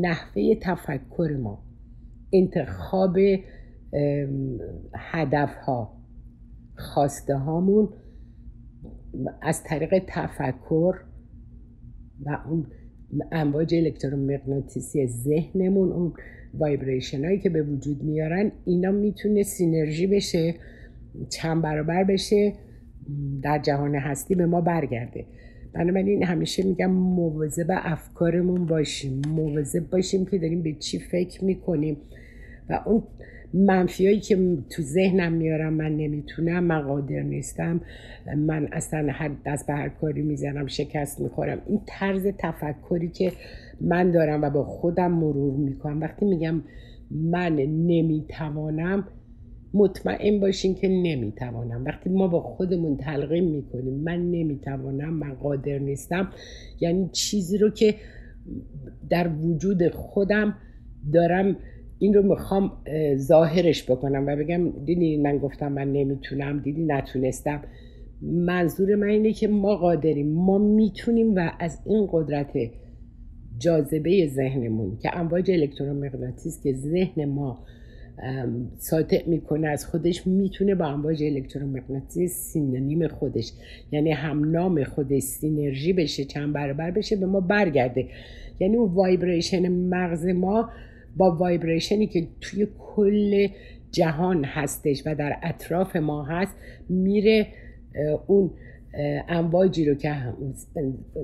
[0.00, 1.62] نحوه تفکر ما
[2.32, 3.16] انتخاب
[4.94, 5.96] هدف ها
[6.76, 7.88] خواسته هامون
[9.42, 10.94] از طریق تفکر
[12.26, 12.66] و اون
[13.32, 16.12] امواج الکترومغناطیسی ذهنمون اون
[16.54, 20.54] وایبریشن هایی که به وجود میارن اینا می‌تونه سینرژی بشه
[21.28, 22.52] چند برابر بشه
[23.42, 25.26] در جهان هستی به ما برگرده.
[25.72, 31.96] بنابراین همیشه میگم مواظب افکارمون باشیم مواظب باشیم که داریم به چی فکر می‌کنیم
[32.70, 33.02] و اون
[33.54, 37.80] منفیایی که تو ذهنم میارم من نمی‌تونم من قادر نیستم.
[38.36, 41.62] من اصلا هر دست به هر کاری می‌زنم شکست می‌خورم.
[41.66, 43.32] این طرز تفکری که
[43.80, 46.62] من دارم و با خودم مرور می‌کنم وقتی میگم
[47.10, 49.08] من نمی‌توانم
[49.74, 51.84] مطمئن باشین که نمی‌توانم.
[51.84, 56.30] وقتی ما با خودمون تلقیم می‌کنیم من نمی‌توانم من قادر نیستم.
[56.80, 57.94] یعنی چیزی رو که
[59.10, 60.54] در وجود خودم
[61.12, 61.56] دارم
[62.04, 62.72] این رو می‌خوام
[63.16, 67.60] ظاهرش بکنم و بگم دیدی من گفتم من نمی‌تونم دیدی نتونستم.
[68.22, 72.52] منظور من اینه که ما قادریم ما می‌تونیم و از این قدرت
[73.58, 77.64] جاذبه ذهنمون که امواج الکترومغناطیس که ذهن ما
[78.78, 83.52] ساطع می‌کنه از خودش می‌تونه با امواج الکترومغناطیس synonym خودش
[83.92, 88.08] یعنی همنام خودش synergy بشه چند برابر بشه به ما برگرده.
[88.60, 90.68] یعنی اون vibration مغز ما
[91.16, 93.48] با vibration ی که توی کل
[93.90, 96.56] جهان هستش و در اطراف ما هست
[96.88, 97.46] میره
[98.26, 98.50] اون
[99.28, 100.14] امواجی رو که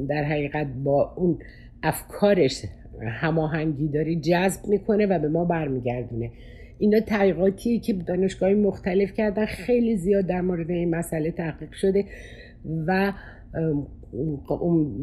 [0.08, 1.38] در حقیقت با اون
[1.82, 2.64] افکارش
[3.02, 6.30] هماهنگی داری جذب می‌کنه و به ما برمیگردونه.
[6.78, 12.04] اینا تحقیقاتی که دانشگاهی مختلف کردن خیلی زیاد در مورد این مسئله تحقیق شده
[12.86, 13.12] و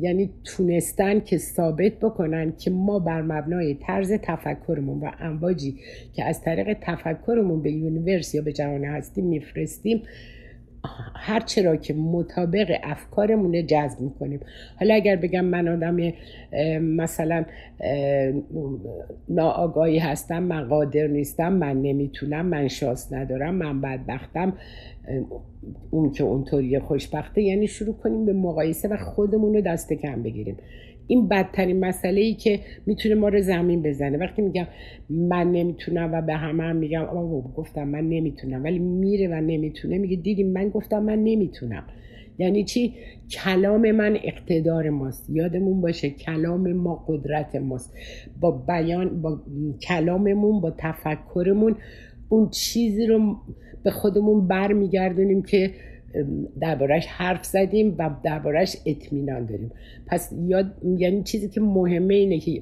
[0.02, 5.76] یعنی تونستن که ثابت بکنن که ما بر مبنای طرز تفکرمون و امواجی
[6.14, 10.04] که از طریق تفکرمون به یونیورس یا به جهان هستیم میفرستیم
[11.16, 14.40] هر چرا که مطابق افکارمونه جذب می‌کنیم.
[14.80, 16.14] حالا اگر بگم من آدم
[16.82, 17.46] مثلا
[19.30, 24.54] ناآگاهی هستم من قادر نیستم من نمی‌تونم من شانس ندارم من بدبختم
[25.92, 30.58] اون که اونطوری خوشبخته یعنی شروع کنیم به مقایسه و خودمون رو دست کم بگیریم.
[31.08, 34.18] این بدترین مسئله ای که می‌تونه ما رو زمین بزنه.
[34.18, 34.68] وقتی میگم
[35.10, 37.06] من نمی‌تونم و به همه هم میگم
[37.56, 39.98] گفتم من نمی‌تونم ولی میره و نمی‌تونه.
[39.98, 41.84] میگه دیدیم من گفتم من نمی‌تونم.
[42.40, 42.94] یعنی چی؟
[43.32, 45.30] کلام من اقتدار ماست.
[45.30, 47.94] یادمون باشه کلام ما قدرت ماست.
[48.40, 49.42] با بیان با
[49.82, 51.76] کلاممون با تفکرمون
[52.30, 53.36] اون چیزی رو
[53.84, 55.72] به خودمون برمیگردونیم که
[56.62, 59.72] دربارش حرف زدیم و دربارش اطمینان داریم.
[60.08, 60.66] پس یاد
[60.98, 62.62] یعنی چیزی که مهمه اینه که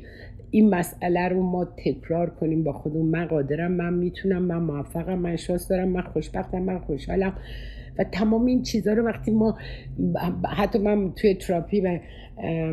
[0.51, 3.05] این مسئله رو ما تکرار کنیم با خودمون.
[3.05, 7.33] من قادرم من می‌تونم من موفقم من شانس دارم من خوشبختم من خوشحالم.
[7.99, 9.57] و تمام این چیزها رو وقتی ما
[10.57, 11.99] حتی من توی تراپی و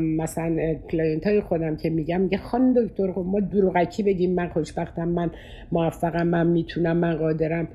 [0.00, 5.08] مثلا client های خودم که میگم میگه خانم دکتر خب ما دروغکی بگیم من خوشبختم
[5.08, 5.30] من
[5.72, 7.68] موفقم من می‌تونم من قادرم.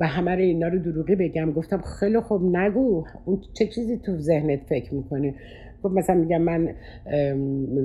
[0.00, 1.52] و همه رو اینا رو دروغی بگم.
[1.52, 3.04] گفتم خیلی خوب نگو.
[3.24, 5.34] اون چه چیزی تو ذهنت فکر می‌کنه
[5.82, 6.74] خب مثلا میگم من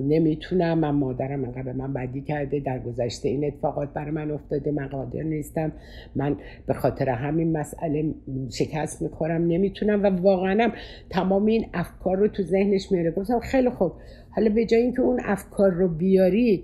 [0.08, 4.72] نمی‌تونم من مادرم انقدر به من بدی کرده در گذشته این اتفاقات برای من افتاده
[4.72, 5.72] من قادر نیستم.
[6.16, 6.36] من
[6.68, 8.14] به خاطر همین مسئله
[8.52, 10.72] شکست می‌خورم نمی‌تونم و واقعا
[11.10, 13.12] تمام این افکار رو تو ذهنش میاره.
[13.12, 13.92] گفتم خیلی خوب.
[14.30, 16.64] حالا به جای اینکه اون افکار رو بیاری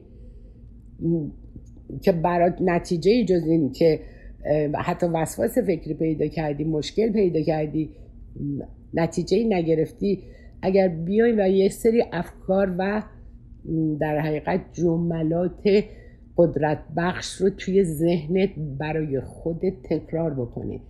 [2.01, 3.99] که برات نتیجه جز این که
[4.75, 7.89] حتی وسواس فکری پیدا کردی مشکل پیدا کردی
[8.93, 10.23] نتیجه نگرفتی.
[10.61, 13.03] اگر بیایم و یه سری افکار و
[13.99, 15.83] در حقیقت جملات
[16.37, 18.49] قدرت بخش رو توی ذهنت
[18.79, 20.81] برای خودت تکرار بکنی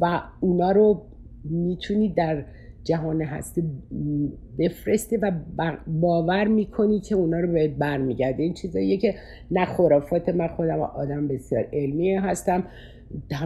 [0.00, 1.02] و اونا رو
[1.44, 2.44] می‌تونی در
[2.86, 3.62] جهان هستی
[4.58, 5.32] بفرستی و
[5.86, 8.42] باور می‌کنی که اونا رو بهت برمیگرده.
[8.42, 9.14] این چیزاییه که
[9.50, 12.64] نه خرافات من خودم آدم بسیار علمی هستم.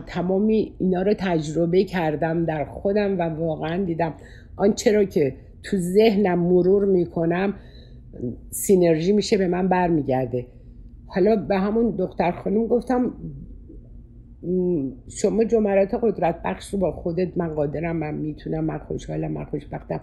[0.07, 4.15] تمامی اینا رو تجربه کردم در خودم و واقعا دیدم.
[4.57, 7.55] آنچه را که تو ذهنم مرور می‌کنم
[8.51, 10.47] سینرژی میشه به من برمیگرده.
[11.07, 13.13] حالا به همون دختر خانم گفتم
[15.09, 20.01] شما جملات قدرت بخش رو با خودت من قادرم من می‌تونم من خوشحالم من خوشبختم.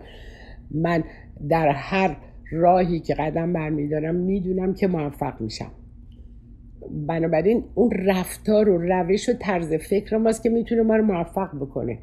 [0.71, 1.03] من
[1.49, 2.17] در هر
[2.51, 5.71] راهی که قدم برمیدارم می‌دونم که موفق میشم.
[7.07, 11.99] بنابراین اون رفتار و روش و طرز فکر ماست که می‌تونه ما رو موفق بکنه.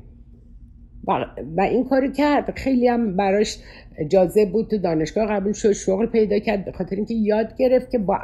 [1.57, 2.51] و این کاری کرد.
[2.57, 3.59] خیلی هم براش
[4.09, 4.71] جازه بود.
[4.71, 6.64] تو دانشگاه قبول شد شغل پیدا کرد.
[6.64, 8.19] به خاطر اینکه یاد گرفت که با,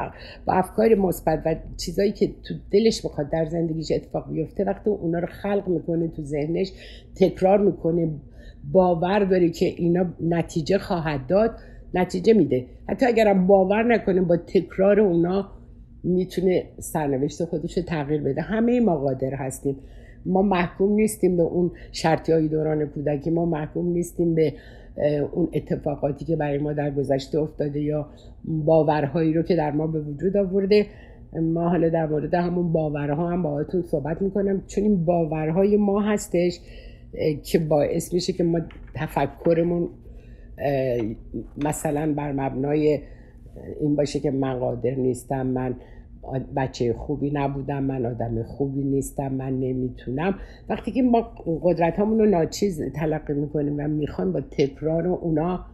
[0.47, 5.19] با افکار مثبت و چیزایی که تو دلش بخواد در زندگیش اتفاق بیفته وقتی اونا
[5.19, 6.73] رو خلق می‌کنه تو ذهنش
[7.17, 8.09] تکرار می‌کنه
[8.73, 11.51] باور داره که اینا نتیجه خواهد داد
[11.95, 12.67] نتیجه میده.
[12.89, 15.49] حتی اگرم باور نکنه با تکرار اونا
[16.05, 18.41] می‌تونه سرنوشت خودش تغییر بده.
[18.41, 19.77] همه ما قادر هستیم.
[20.27, 24.55] ما محکوم نیستیم به اون شرطی های دوران کودکی ما محکوم نیستیم به
[25.33, 28.07] اون اتفاقاتی که برای ما در گذشته افتاده یا
[28.45, 30.87] باورهایی رو که در ما به وجود آورده.
[31.33, 34.63] ما حالا در مورد همون باورها هم باهاتون صحبت می‌کنم.
[34.67, 36.61] چون این باورهای ما هستش
[37.45, 38.61] که باعث میشه که ما
[38.95, 39.89] تفکرمون
[41.65, 42.99] مثلا بر مبنای
[43.81, 45.77] این باشه که من قادر نیستم من
[46.57, 50.35] بچه خوبی نبودم من آدم خوبی نیستم من نمی‌تونم.
[50.69, 51.21] وقتی که ما
[51.63, 55.65] قدرت رو ناچیز تلقی می‌کنیم و می‌خوایم با تکرار و اونا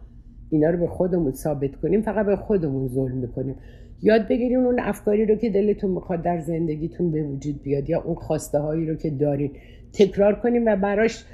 [0.49, 3.55] اینا رو به خودمون ثابت کنیم فقط به خودمون ظلم می‌کنیم.
[4.01, 8.15] یاد بگیریم اون افکاری رو که دلتون می‌خواد در زندگیتون به وجود بیاد یا اون
[8.15, 9.51] خواسته هایی رو که دارید
[9.93, 11.25] تکرار کنیم و براش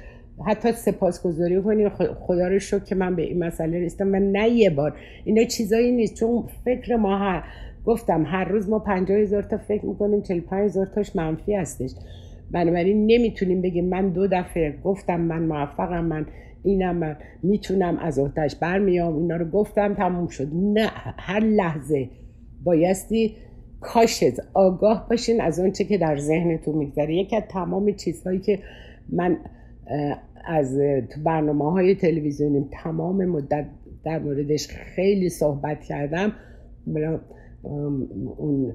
[0.46, 1.88] حتی سپاسگزاری کنیم.
[2.18, 4.96] خدا رو شکر که من به این مسئله رسیدم و نه یه بار.
[5.24, 6.14] اینا چیزایی نیست.
[6.14, 7.18] چون فکر ما
[7.84, 11.90] گفتم هر روز ما پنجاه هزار تا فکر می‌کنیم چل پنج هزار تاش منفی هستش.
[12.50, 16.26] بنابراین نمی‌تونیم بگیم من دو دفعه گفتم من موفقم من
[16.64, 20.48] اینم من می‌تونم از احتش برمیام اینا رو گفتم تموم شد.
[20.54, 20.86] نه
[21.18, 22.08] هر لحظه
[22.64, 23.36] بایستی
[23.80, 27.14] کاشت آگاه باشین از آنچه که در ذهنتون میگذره.
[27.14, 28.58] یکی از تمام چیزهایی که
[29.12, 29.36] من
[30.46, 30.78] از
[31.10, 33.66] تو برنامه های تلویزیونیم تمام مدت
[34.04, 36.32] در موردش خیلی صحبت کردم
[37.64, 38.74] اون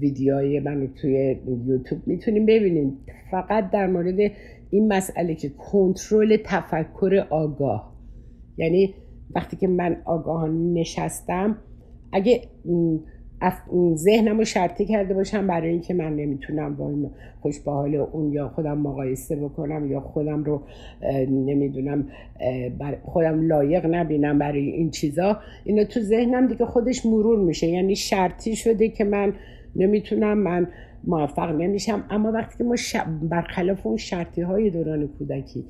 [0.00, 1.36] ویدیوهای من توی
[1.66, 2.98] یوتیوب می‌تونیم ببینیم.
[3.30, 4.32] فقط در مورد
[4.70, 7.96] این مسئله که کنترل تفکر آگاه.
[8.56, 8.94] یعنی
[9.34, 11.58] وقتی که من آگاه نشستم
[12.12, 12.40] اگه
[13.94, 17.10] ذهنم رو شرطی کرده باشم برای اینکه من نمی‌تونم
[17.40, 20.62] خوش به حال اون یا خودم مقایسه بکنم یا خودم رو
[21.30, 22.08] نمی‌دونم
[23.04, 25.38] خودم لایق نبینم برای این چیزا.
[25.64, 27.66] اینا تو ذهنم دیگه خودش مرور میشه.
[27.66, 29.32] یعنی شرطی شده که من
[29.76, 30.68] نمی‌تونم من
[31.04, 32.04] موفق نمیشم.
[32.10, 32.74] اما وقتی که ما
[33.22, 35.64] برخلاف اون شرطی های دوران کودکی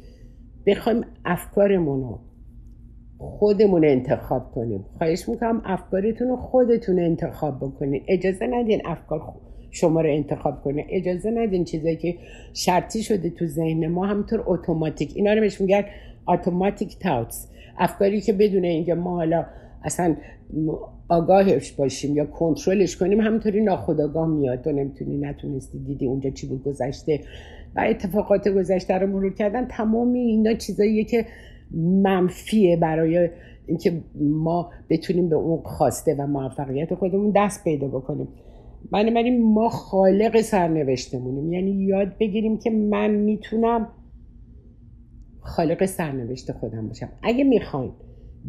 [0.66, 2.18] بخوایم افکارمون رو
[3.18, 4.84] خودمون انتخاب کنیم.
[4.98, 8.02] خواهش می‌کنم افکارتون رو خودتون انتخاب بکنین.
[8.08, 9.20] اجازه ندین افکار
[9.70, 10.86] شما رو انتخاب کنه.
[10.90, 12.14] اجازه ندین چیزایی که
[12.54, 15.12] شرطی شده تو ذهن ما همطور اتوماتیک.
[15.14, 15.84] اینا رو بهش میگن
[16.28, 17.50] اتوماتیک تاوتس.
[17.78, 19.46] افکاری که بدون اینکه ما حالا
[19.84, 20.16] اصلا
[21.08, 24.64] آگاهش باشیم یا کنترلش کنیم همینطوری ناخداگاه میاد.
[24.64, 27.20] تو نمی‌تونی نتونستی دیدی اونجا چی بود گذشته.
[27.76, 31.26] و اتفاقات گذشته رو مرور کردن تمام اینا چیزاییه که
[32.02, 33.30] منفیه برای
[33.66, 38.28] اینکه ما بتونیم به اون خواسته و موفقیت خودمون دست پیدا بکنیم.
[38.92, 41.52] بنابراین ما خالق سرنوشتمونیم.
[41.52, 43.88] یعنی یاد بگیریم که من می‌تونم
[45.40, 47.08] خالق سرنوشت خودم باشم.
[47.22, 47.92] اگه می‌خواین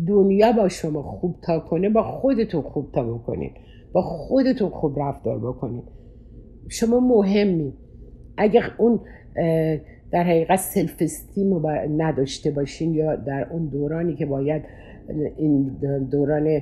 [0.08, 3.52] دنیا با شما خوب تا کنه با خودتون خوب تا بکنید
[3.94, 5.84] با خودتون خوب رفتار بکنید
[6.70, 7.74] شما مهمی.
[8.38, 9.00] اگه اون
[10.12, 14.64] در حقیقت self-esteem نداشته باشین یا در اون دورانی که باید
[15.38, 15.78] این
[16.12, 16.62] دوران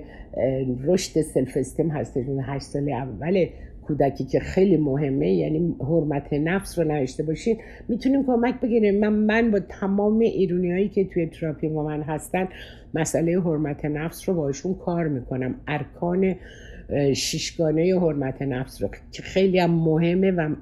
[0.83, 3.45] رشد self-esteem هستش اون هشت سال اول
[3.87, 7.57] کودکی که خیلی مهمه یعنی حرمت نفس رو نداشته باشین.
[7.89, 8.99] می‌تونیم کمک بگیریم.
[8.99, 12.47] من من با تمام ایرونی هایی که توی تراپی با من هستن
[12.93, 15.55] مسئله حرمت نفس رو باشون کار می‌کنم.
[15.67, 16.35] ارکان
[17.13, 20.55] شیشگانه حرمت نفس رو که خیلی هم مهمه و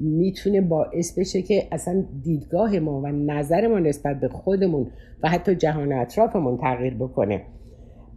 [0.00, 4.86] می‌تونه باعث بشه که اصلا دیدگاه ما و نظر ما نسبت به خودمون
[5.22, 7.42] و حتی جهان اطرافمون تغییر بکنه.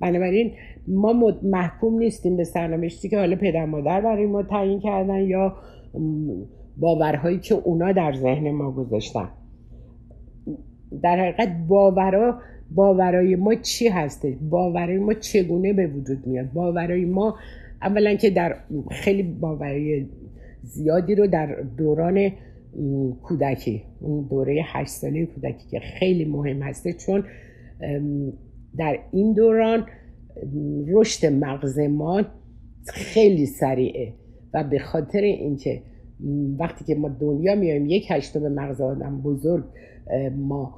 [0.02, 0.52] بنابراین
[0.88, 5.56] ما محکوم نیستیم به سرنوشتی که حالا پدر مادر برای ما تعیین کردن یا
[6.78, 9.30] باورهایی که اونا در ذهن ما گذاشتن.
[11.04, 12.40] در حقیقت باورها
[12.72, 17.36] باورای ما چی هستش باورای ما چگونه به وجود میاد؟ باورای ما
[17.82, 18.56] اولا که در
[18.92, 20.06] خیلی باورای
[20.64, 22.32] زیادی رو در دوران
[23.24, 27.24] کودکی اون دوره هشت ساله کودکی که خیلی مهم هسته چون
[28.78, 29.86] در این دوران
[30.88, 32.24] رشد مغز ما
[32.88, 34.14] خیلی سریعه
[34.54, 35.82] و به خاطر اینکه
[36.60, 39.64] وقتی که ما دنیا میایم یک هشتم مغز آدم بزرگ
[40.38, 40.76] ما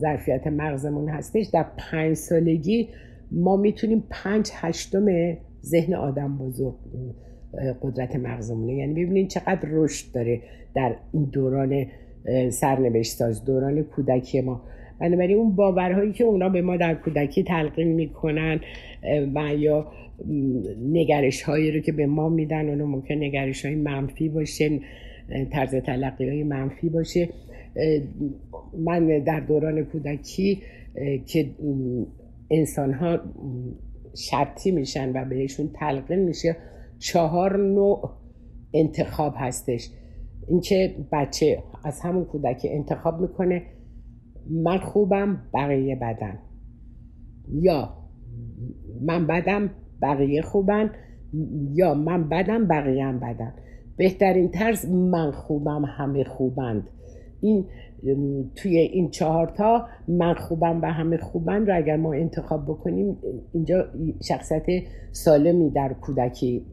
[0.00, 1.46] ظرفیت مغزمون هستش.
[1.46, 2.88] در پنج سالگی
[3.30, 5.06] ما می‌تونیم پنج هشتم
[5.62, 6.74] ذهن آدم بزرگ
[7.82, 8.74] قدرت مغزمونه.
[8.74, 10.40] یعنی ببینید چقدر رشد داره
[10.74, 11.86] در این دوران
[12.50, 14.62] سرنوشت ساز دوران کودکی ما.
[15.00, 18.60] بنابراین اون باورهایی که اونا به ما در کودکی تلقین می‌کنن
[19.34, 19.92] و یا
[20.92, 24.80] نگرش هایی رو که به ما میدن اونو ممکن نگرش های منفی باشه
[25.52, 27.28] طرز تلقی های منفی باشه.
[28.78, 30.62] من در دوران کودکی
[31.26, 31.50] که
[32.50, 33.20] انسان ها
[34.16, 36.56] شرطی میشن و بهشون تلقین میشه
[37.02, 38.10] چهار نوع
[38.74, 39.90] انتخاب هستش.
[40.48, 43.62] اینکه بچه از همون کودک انتخاب می‌کنه
[44.50, 46.38] من خوبم بقیه بدن.
[47.48, 47.94] یا
[49.00, 49.70] من بدم
[50.02, 50.90] بقیه خوبن.
[51.72, 53.54] یا من بدم بقیه هم بدن.
[53.96, 56.88] بهترین طرز من خوبم همه خوبند.
[57.40, 57.66] این
[58.56, 63.16] توی این چهارتا من خوبم و همه خوبن رو اگر ما انتخاب بکنیم
[63.52, 63.84] اینجا
[64.22, 64.66] شخصیت
[65.12, 66.66] سالمی در کودکی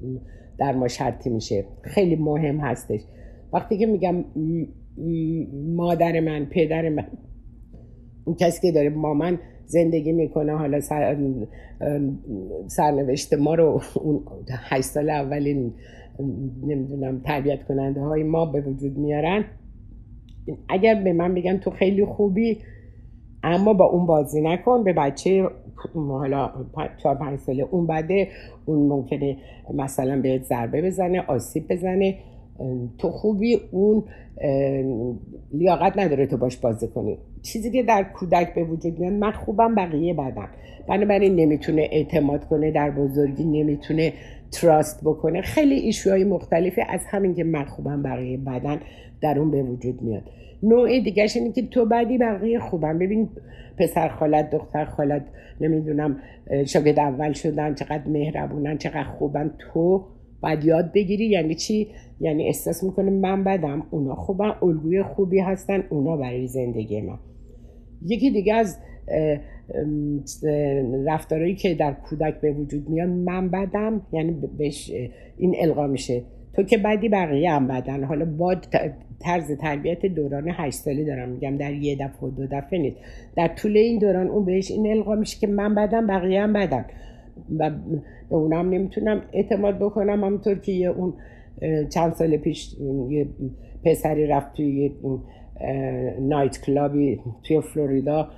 [0.60, 1.66] در ما شرطی میشه.
[1.82, 3.02] خیلی مهم هستش.
[3.54, 4.26] وقتی که میگم
[5.76, 7.08] مادر من پدر من
[8.26, 11.18] اون کسی که داره با من زندگی می‌کنه حالا سر...
[12.68, 15.74] سرنوشت ما رو اون هشت سال اولین
[16.64, 19.46] نمی‌دونم تربیت کننده های ما به وجود میارن
[20.70, 22.58] اگر به من بگن تو خیلی خوبی
[23.43, 24.84] اما با اون بازی نکن.
[24.84, 25.50] به بچه
[25.95, 26.50] حالا
[27.04, 28.28] چهار پنج ساله اون بده
[28.66, 29.38] اون ممکنه
[29.74, 32.16] مثلا بهت ضربه بزنه آسیب بزنه.
[32.97, 34.04] تو خوبی اون
[35.54, 37.18] لیاقت نداره تو باش بازی کنی.
[37.41, 40.47] چیزی که در کودک به وجود میاد من خوبم بقیه بدن
[40.88, 44.14] بنابراین نمی‌تونه اعتماد کنه در بزرگی نمی‌تونه
[44.52, 45.41] تراست بکنه.
[45.41, 48.80] خیلی ایشوهای مختلفی از همین که من خوبم بقیه بدن.
[49.22, 50.24] در اون به وجود میاد.
[50.64, 53.30] نوع دیگرش اینه که تو بعدی بقیه خوبم ببین
[53.78, 55.26] پسر خالت دختر خالت
[55.62, 56.18] نمی‌دونم
[56.66, 59.52] شاگرد اول شدن چقدر مهربونن چقدر خوبن.
[59.60, 60.06] تو
[60.42, 61.88] باید یاد بگیری یعنی چی؟
[62.20, 67.20] یعنی احساس می‌کنه من بدم اونا خوبن الگوی خوبی هستن اونا برای زندگی من.
[68.06, 68.78] یکی دیگه از
[71.06, 74.92] رفتارهایی که در کودک به وجود میاد من بدم یعنی بهش
[75.38, 76.24] این القا میشه.
[76.60, 78.03] تو که بدی بقیه هم بدن.
[78.03, 78.55] حالا با
[79.20, 82.97] طرز تربیت دوران هشت ساله دارم میگم در یه دفعه دو دفعه نیست.
[83.36, 86.86] در طول این دوران اون بهش این القا میشه که من بدم بقیه هم بدن.
[87.60, 87.70] و
[88.30, 90.24] به اونم نمی‌تونم اعتماد بکنم.
[90.24, 91.14] همونطور که یه اون
[91.89, 92.76] چند سال پیش
[93.10, 93.28] یه
[93.86, 94.91] پسری رفت توی
[96.22, 98.30] nightclub ی توی فلوریدا.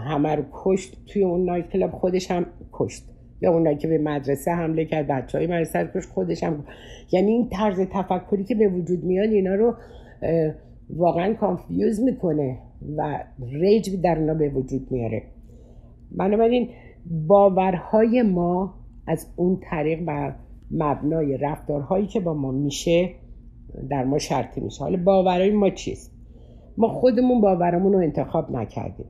[0.00, 0.96] همه رو کشت.
[1.06, 3.04] توی اون nightclub خودش هم کشت.
[3.40, 6.64] یا اونایی که به مدرسه حمله کرد بچه های مدرسه خودش هم
[7.12, 9.74] یعنی این طرز تفکری که به وجود میاد اینا رو
[10.90, 12.58] واقعا confuse می‌کنه
[12.96, 15.22] و rage در اونا به وجود میاره.
[16.10, 16.68] بنابراین
[17.26, 18.74] باورهای ما
[19.06, 20.34] از اون طریق بر
[20.70, 23.10] مبنای رفتارهایی که با ما میشه
[23.90, 24.84] در ما شرطی میشه.
[24.84, 26.14] حالا باورهای ما چیست؟
[26.78, 29.06] ما خودمون باورمون رو انتخاب نکردیم.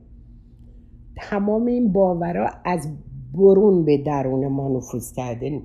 [1.17, 2.89] تمام این باورها از
[3.35, 5.61] برون به درون ما نفوذ کرده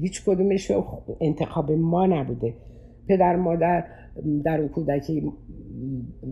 [0.00, 0.72] هیچ کدومش
[1.20, 2.54] انتخاب ما نبوده.
[3.08, 3.84] پدر مادر
[4.44, 5.32] در اون کودکی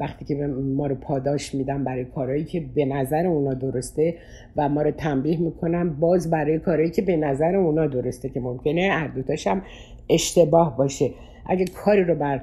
[0.01, 0.35] وقتی که
[0.77, 4.15] ما رو پاداش میدن برای کارهایی که به نظر اونا درسته
[4.57, 8.89] و ما رو تنبیه می‌کنن باز برای کارهایی که به نظر اونا درسته که ممکنه
[8.93, 9.11] هر
[9.47, 9.63] هم
[10.11, 11.11] اشتباه باشه.
[11.47, 12.41] اگه کاری رو بر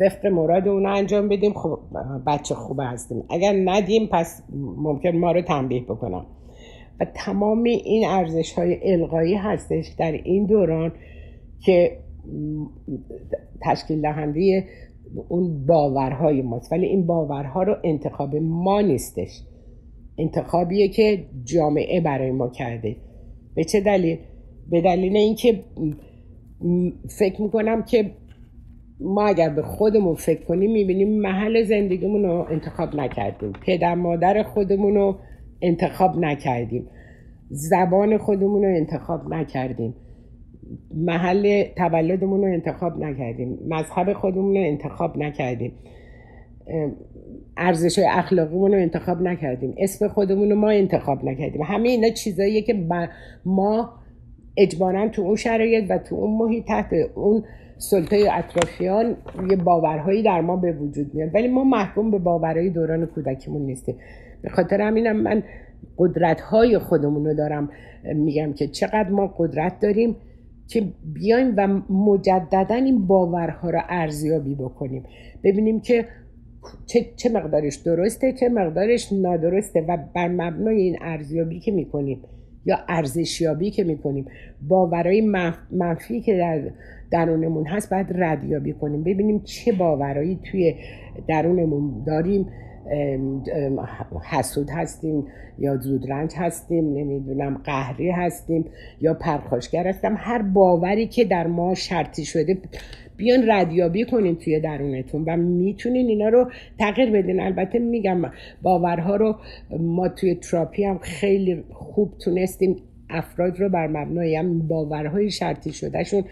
[0.00, 1.78] وفق مراد اونا انجام بدیم خب
[2.26, 3.24] بچه خوب هستیم.
[3.30, 4.42] اگر ندیم پس
[4.76, 6.26] ممکن ما رو تنبیه بکنم
[7.00, 10.92] و تمام این ارزش های القایی هستش در این دوران
[11.64, 11.98] که
[13.62, 14.64] تشکیل دهنده
[15.28, 16.72] اون باورهای ماست.
[16.72, 19.42] ولی این باورها رو انتخاب ما نیستش.
[20.18, 22.96] انتخابیه که جامعه برای ما کرده.
[23.54, 24.18] به چه دلیل؟
[24.70, 25.60] به دلیل اینکه
[27.18, 28.10] فکر می‌کنم که
[29.00, 33.52] ما اگر به خودمون فکر کنیم می‌بینیم محل زندگیمون رو انتخاب نکردیم.
[33.66, 35.16] پدر مادر خودمون رو
[35.62, 36.86] انتخاب نکردیم.
[37.50, 39.94] زبان خودمون رو انتخاب نکردیم.
[40.94, 43.58] محل تولدمون رو انتخاب نکردیم.
[43.68, 45.72] مذهب خودمون رو انتخاب نکردیم.
[47.56, 49.74] ارزش اخلاقیمون رو انتخاب نکردیم.
[49.78, 51.62] اسم خودمون رو ما انتخاب نکردیم.
[51.62, 52.74] همه اینا چیزاییه که
[53.44, 53.90] ما
[54.56, 57.44] اجبارا تو اون شرایط و تو اون محیط تحت اون
[57.78, 59.16] سلطه اطرافیان
[59.50, 61.34] یه باورهایی در ما به وجود میاد.
[61.34, 63.94] ولی ما محکوم به باورهای دوران کودکیمون نیستیم.
[64.42, 65.42] به خاطر همینم من
[65.98, 67.70] قدرت های خودمون رو دارم
[68.14, 70.16] میگم که چقدر ما قدرت داریم
[70.68, 70.84] که
[71.14, 75.04] بیایم و مجددا این باورها رو ارزیابی بکنیم.
[75.44, 76.04] ببینیم که
[76.86, 82.22] چه, چه مقدارش درسته چه مقدارش نادرسته و بر مبنای این ارزیابی که می‌کنیم
[82.64, 84.26] یا ارزشیابی که می‌کنیم
[84.68, 85.20] باورهای
[85.70, 86.70] منفی که در
[87.10, 89.02] درونمون هست باید ردیابی کنیم.
[89.04, 90.74] ببینیم چه باورایی توی
[91.28, 92.46] درونمون داریم
[94.22, 95.26] حسود هستیم
[95.58, 98.64] یا زودرنج هستیم نمی‌دونم قهری هستیم
[99.00, 102.58] یا پرخاشگر هستم هر باوری که در ما شرطی شده
[103.16, 107.40] بیان ردیابی کنین توی درونتون و می‌تونین اینا رو تغییر بدین.
[107.40, 108.22] البته میگم
[108.62, 109.36] باورها رو
[109.80, 112.76] ما توی تراپی هم خیلی خوب تونستیم.
[113.10, 116.24] افراد رو بر مبنای هم باورهای شرطی شدهشون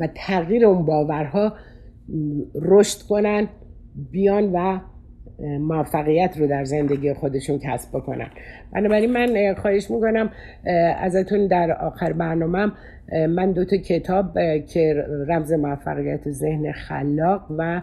[0.00, 1.52] و تغییر اون باورها
[2.54, 3.48] رشد کنن
[4.10, 4.78] بیان و
[5.44, 8.30] موفقیت رو در زندگی خودشون کسب بکنن.
[8.72, 10.30] بنابراین من خواهش می‌کنم
[10.98, 12.72] ازتون در آخر برنامه
[13.28, 17.82] من دو تا کتاب که رمز موفقیت ذهن خلاق و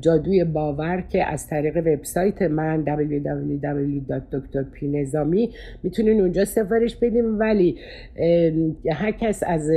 [0.00, 5.50] جادوی باور که از طریق وبسایت من www.drpnظامی
[5.82, 7.78] می‌تونین اونجا سفارش بدیم ولی
[8.92, 9.70] هر کس از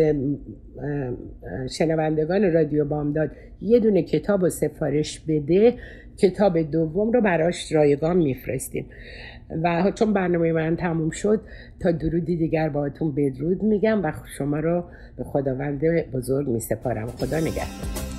[1.78, 3.32] شنوندگان رادیو بامداد
[3.62, 5.74] یه دونه کتاب و سفارش بده
[6.22, 8.86] کتاب دوم رو براش رایگان میفرستیم.
[9.64, 11.42] و چون برنامه من تموم شد
[11.80, 14.84] تا درودی دیگر باهاتون بدرود میگم و شما رو
[15.18, 17.08] به خداوند بزرگ میسپارم.
[17.08, 18.19] خدا نگهدار.